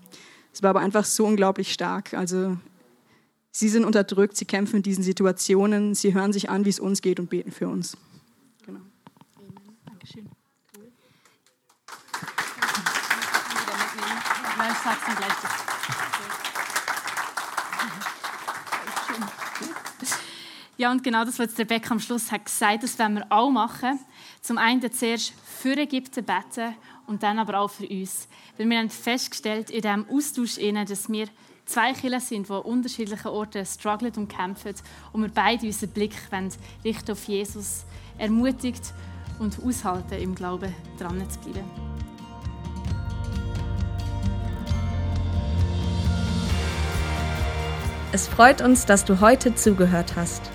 es 0.54 0.64
war 0.64 0.72
aber 0.72 0.80
einfach 0.80 1.06
so 1.06 1.26
unglaublich 1.26 1.74
stark. 1.74 2.14
Also 2.14 2.58
sie 3.52 3.70
sind 3.70 3.84
unterdrückt, 3.84 4.38
sie 4.38 4.46
kämpfen 4.46 4.78
in 4.78 4.84
diesen 4.84 5.04
Situationen, 5.04 5.94
sie 5.96 6.14
hören 6.14 6.34
sich 6.34 6.50
an, 6.50 6.66
wie 6.66 6.70
es 6.70 6.80
uns 6.80 7.02
geht 7.02 7.20
und 7.20 7.30
beten 7.30 7.52
für 7.52 7.68
uns. 7.68 7.98
Genau. 8.66 8.80
Dankeschön. 9.86 10.30
Cool. 10.76 10.92
Ich. 20.02 20.10
Ja, 20.78 20.92
und 20.92 21.04
genau 21.04 21.24
das, 21.24 21.40
was 21.40 21.58
Rebecca 21.58 21.92
am 21.92 22.00
Schluss 22.00 22.32
hat 22.32 22.46
gesagt, 22.46 22.84
das 22.84 23.00
werden 23.00 23.16
wir 23.16 23.26
auch 23.30 23.50
machen. 23.50 24.00
Zum 24.42 24.58
einen 24.58 24.92
zuerst 24.92 25.34
für 25.46 25.78
Ägypten 25.78 26.26
beten 26.26 26.76
und 27.08 27.24
dann 27.24 27.40
aber 27.40 27.60
auch 27.60 27.70
für 27.70 27.88
uns. 27.88 28.28
Weil 28.58 28.70
wir 28.70 28.78
haben 28.78 28.90
festgestellt 28.90 29.70
in 29.70 29.82
diesem 29.82 30.10
Austausch, 30.10 30.56
dass 30.56 31.10
wir 31.10 31.28
zwei 31.66 31.94
Kinder 31.94 32.20
sind, 32.20 32.48
die 32.48 32.54
an 32.54 32.62
unterschiedlichen 32.62 33.28
Orten 33.28 33.66
strugglen 33.66 34.14
und 34.16 34.28
kämpfen 34.28 34.76
und 35.14 35.22
wir 35.22 35.30
beide 35.30 35.66
unseren 35.66 35.90
Blick 35.90 36.16
richten 36.84 37.12
auf 37.12 37.24
Jesus, 37.26 37.86
ermutigt 38.18 38.94
und 39.40 39.60
aushalten, 39.64 40.22
im 40.22 40.36
Glauben 40.36 40.74
dran 40.98 41.30
zu 41.30 41.40
bleiben. 41.40 41.70
Es 48.12 48.30
freut 48.30 48.62
uns, 48.62 48.86
dass 48.86 49.04
du 49.04 49.20
heute 49.20 49.56
zugehört 49.56 50.16
hast. 50.16 50.55